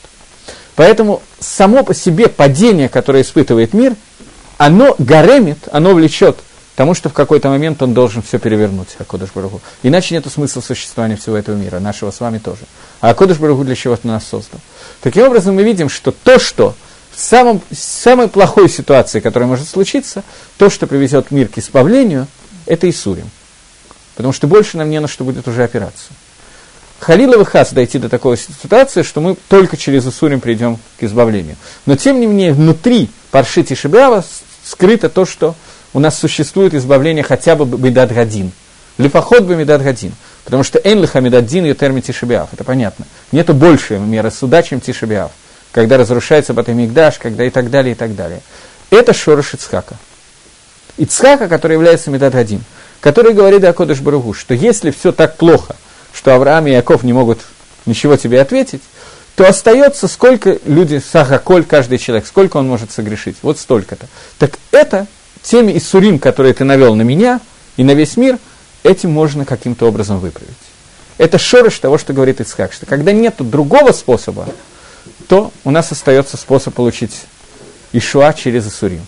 [0.77, 3.97] Поэтому само по себе падение, которое испытывает мир,
[4.57, 6.37] оно гаремит, оно влечет
[6.77, 9.59] тому, что в какой-то момент он должен все перевернуть, Акодыш Барагу.
[9.83, 12.61] Иначе нет смысла существования всего этого мира, нашего с вами тоже.
[13.01, 14.61] А Акодыш Барагу для чего-то нас создал.
[15.01, 16.75] Таким образом, мы видим, что то, что
[17.11, 20.23] в самом, самой плохой ситуации, которая может случиться,
[20.57, 22.27] то, что приведет мир к избавлению,
[22.65, 23.29] это Исурим.
[24.15, 26.13] Потому что больше нам не на что будет уже опираться.
[26.99, 31.57] Халила Вихас дойти до такой ситуации, что мы только через Исурим придем к избавлению.
[31.85, 34.23] Но тем не менее, внутри Парши Тишебиава
[34.63, 35.55] скрыто то, что
[35.93, 38.51] у нас существует избавление хотя бы Бедат Гадин.
[38.97, 40.13] Лифоход бы Медат Гадин.
[40.45, 42.49] Потому что Энлиха Медат Дин и термин Тишебиав.
[42.53, 43.05] Это понятно.
[43.31, 45.31] Нету большей меры суда, чем Тишебиав.
[45.71, 48.41] Когда разрушается Батамигдаш, когда и так далее, и так далее.
[48.91, 49.95] Это Шорош Ицхака.
[50.97, 52.63] Ицхака, который является Медат Гадин.
[53.01, 55.75] Который говорит Акодыш Баругу, что если все так плохо,
[56.13, 57.39] что Авраам и Яков не могут
[57.85, 58.81] ничего тебе ответить,
[59.35, 63.35] то остается сколько люди, сахаколь, каждый человек, сколько он может согрешить.
[63.41, 64.07] Вот столько-то.
[64.37, 65.07] Так это
[65.41, 67.41] теми Иссурим, которые ты навел на меня
[67.75, 68.37] и на весь мир,
[68.83, 70.53] этим можно каким-то образом выправить.
[71.17, 74.47] Это шорыш того, что говорит Ицхак, что когда нет другого способа,
[75.27, 77.21] то у нас остается способ получить
[77.91, 79.05] Ишуа через Исурим.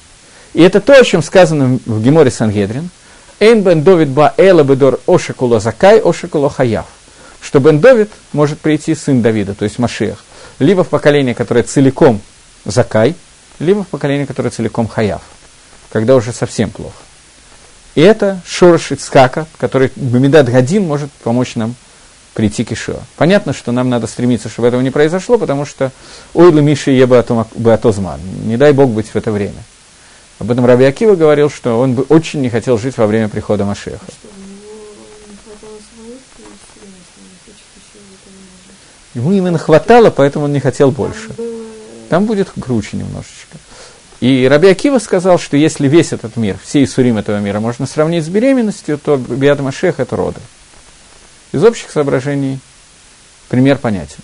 [0.56, 2.90] И это то, о чем сказано в Геморе Сангедрин.
[3.40, 6.88] Эйн бен Довид ба эла бедор ошекуло закай, ошекуло хаяв
[7.46, 10.26] что Бен Довид может прийти сын Давида, то есть Машиах,
[10.58, 12.20] либо в поколение, которое целиком
[12.66, 13.14] Закай,
[13.60, 15.22] либо в поколение, которое целиком Хаяв,
[15.92, 16.96] когда уже совсем плохо.
[17.94, 21.76] И это Шорош Ицхака, который Бамидад Гадин может помочь нам
[22.34, 23.00] прийти к Ишуа.
[23.16, 25.92] Понятно, что нам надо стремиться, чтобы этого не произошло, потому что
[26.34, 28.20] Ойлы Миши Еба Атозман.
[28.46, 29.64] Не дай Бог быть в это время.
[30.40, 33.66] Об этом Раби Акива говорил, что он бы очень не хотел жить во время прихода
[33.66, 34.06] Машеха.
[39.14, 41.30] Ему именно хватало, поэтому он не хотел больше.
[42.10, 43.58] Там будет круче немножечко.
[44.20, 48.26] И Раби Акива сказал, что если весь этот мир, все Исурим этого мира можно сравнить
[48.26, 50.40] с беременностью, то Биад Машех– это роды.
[51.54, 52.60] Из общих соображений
[53.48, 54.18] пример понятен.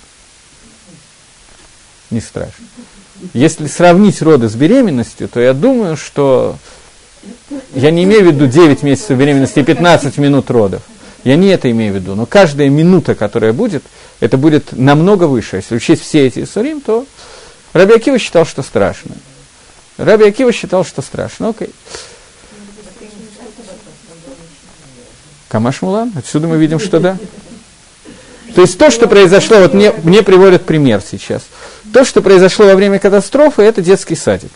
[2.10, 2.66] Не страшно.
[3.34, 6.56] Если сравнить роды с беременностью, то я думаю, что
[7.74, 10.82] я не имею в виду 9 месяцев беременности и 15 минут родов.
[11.24, 12.16] Я не это имею в виду.
[12.16, 13.84] Но каждая минута, которая будет,
[14.20, 15.58] это будет намного выше.
[15.58, 17.06] Если учесть все эти Исурим, то
[17.74, 19.16] Раби Акива считал, что страшно.
[19.98, 21.50] Раби Акива считал, что страшно.
[21.50, 21.70] Окей.
[25.48, 26.12] Камаш Мулан.
[26.16, 27.18] Отсюда мы видим, что да.
[28.56, 31.44] То есть то, что произошло, вот мне, мне приводят пример сейчас.
[31.94, 34.52] То, что произошло во время катастрофы, это детский садик.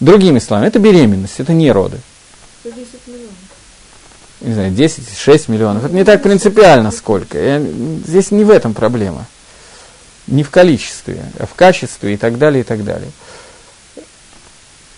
[0.00, 1.98] Другими словами, это беременность, это не роды.
[4.40, 5.84] Не знаю, 10, 6 миллионов.
[5.84, 7.38] Это не так принципиально сколько.
[7.38, 9.26] Я, здесь не в этом проблема.
[10.26, 13.10] Не в количестве, а в качестве и так далее, и так далее.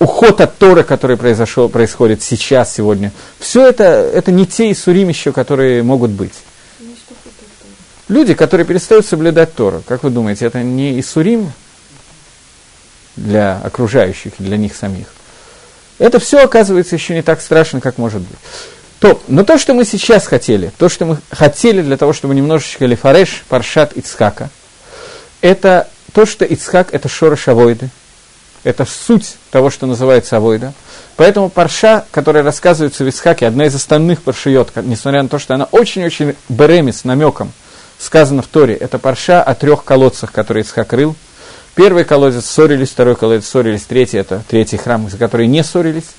[0.00, 5.32] Уход от Тора, который произошел, происходит сейчас, сегодня, все это, это не те Исурим еще,
[5.32, 6.34] которые могут быть.
[8.08, 11.52] Люди, которые перестают соблюдать Тору, как вы думаете, это не Исурим
[13.16, 15.08] для окружающих, для них самих?
[15.98, 18.38] Это все оказывается еще не так страшно, как может быть.
[18.98, 22.86] То, но то, что мы сейчас хотели, то, что мы хотели для того, чтобы немножечко
[22.86, 24.48] лифареш, паршат Ицхака,
[25.42, 27.90] это то, что Ицхак– это шорош авойды,
[28.64, 30.72] это суть того, что называется авойда.
[31.16, 35.64] Поэтому парша, которая рассказывается в Ицхаке, одна из основных паршиот, несмотря на то, что она
[35.66, 37.52] очень-очень беремис, намеком–
[37.98, 41.16] сказано в Торе, это парша о трех колодцах, которые Ицхак рыл.
[41.74, 46.10] Первый колодец ссорились, второй колодец ссорились, третий– это третий храм, за который не ссорились.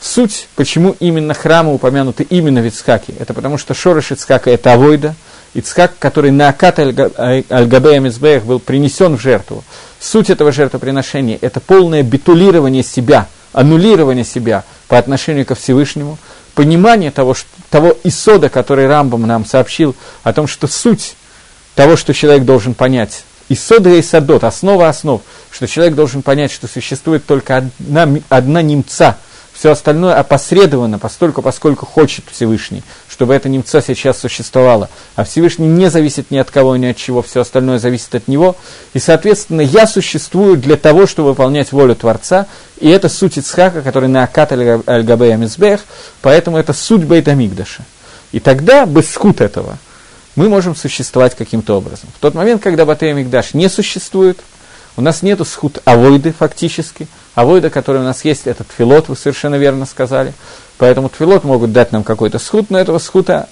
[0.00, 5.14] Суть, почему именно храмы упомянуты именно в Ицхаке, это потому что Шорош Ицхака– это Авойда,
[5.54, 9.62] Ицхак, который на Акат Аль-Габея Мизбеях был принесен в жертву.
[10.00, 16.18] Суть этого жертвоприношения– это полное битулирование себя, аннулирование себя по отношению ко Всевышнему–
[16.54, 21.16] понимание того, что, того исода, который Рамбам нам сообщил, о том, что суть
[21.74, 26.68] того, что человек должен понять, исода и исодот, основа основ, что человек должен понять, что
[26.68, 29.18] существует только одна, одна немца–
[29.64, 34.90] все остальное опосредованно, постольку, поскольку хочет Всевышний, чтобы это немца сейчас существовало.
[35.16, 38.56] А Всевышний не зависит ни от кого, ни от чего, все остальное зависит от него.
[38.92, 42.46] И, соответственно, я существую для того, чтобы выполнять волю Творца.
[42.78, 45.80] И это суть Ицхака, который на Акат Аль-Габея Мизбех,
[46.20, 47.84] поэтому это суть Бейдамигдаша.
[48.32, 49.78] И тогда, без скут этого,
[50.36, 52.10] мы можем существовать каким-то образом.
[52.14, 54.40] В тот момент, когда Батея Мигдаш не существует,
[54.96, 57.08] у нас нет схут авойды фактически.
[57.34, 60.32] Авойда, который у нас есть, это тфилот, вы совершенно верно сказали.
[60.78, 63.48] Поэтому тфилот могут дать нам какой-то схут, но этого схута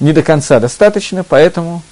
[0.00, 1.82] не до конца достаточно, поэтому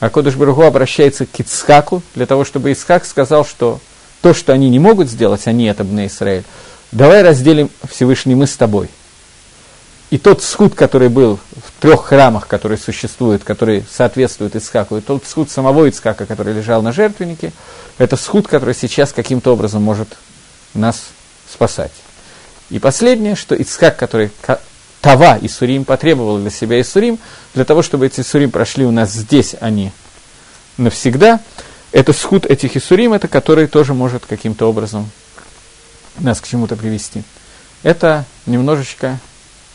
[0.00, 3.80] Акодыш Баруху обращается к Ицхаку, для того, чтобы Ицхак сказал, что
[4.20, 6.44] то, что они не могут сделать, они это Бне Израиль,
[6.92, 8.88] давай разделим Всевышний мы с тобой.
[10.10, 15.26] И тот схуд, который был в трех храмах, которые существуют, который соответствует Ицхаку, и тот
[15.26, 17.52] схуд самого Ицхака, который лежал на жертвеннике,
[17.98, 20.16] это схуд, который сейчас каким-то образом может
[20.72, 21.08] нас
[21.50, 21.92] спасать.
[22.70, 24.30] И последнее, что Ицхак, который
[25.00, 27.18] Тава Исурим потребовал для себя Исурим,
[27.54, 29.92] для того, чтобы эти Исурим прошли у нас здесь, а не
[30.78, 31.40] навсегда,
[31.92, 35.10] это схуд этих Исурим, это который тоже может каким-то образом
[36.18, 37.22] нас к чему-то привести.
[37.82, 39.18] Это немножечко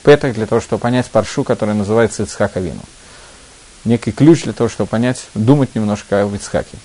[0.04, 2.82] петах для того, чтобы понять паршу, которая называется Ицхака Вину.
[3.86, 6.78] Некий ключ для того, чтобы понять, думать немножко о Ицхаке.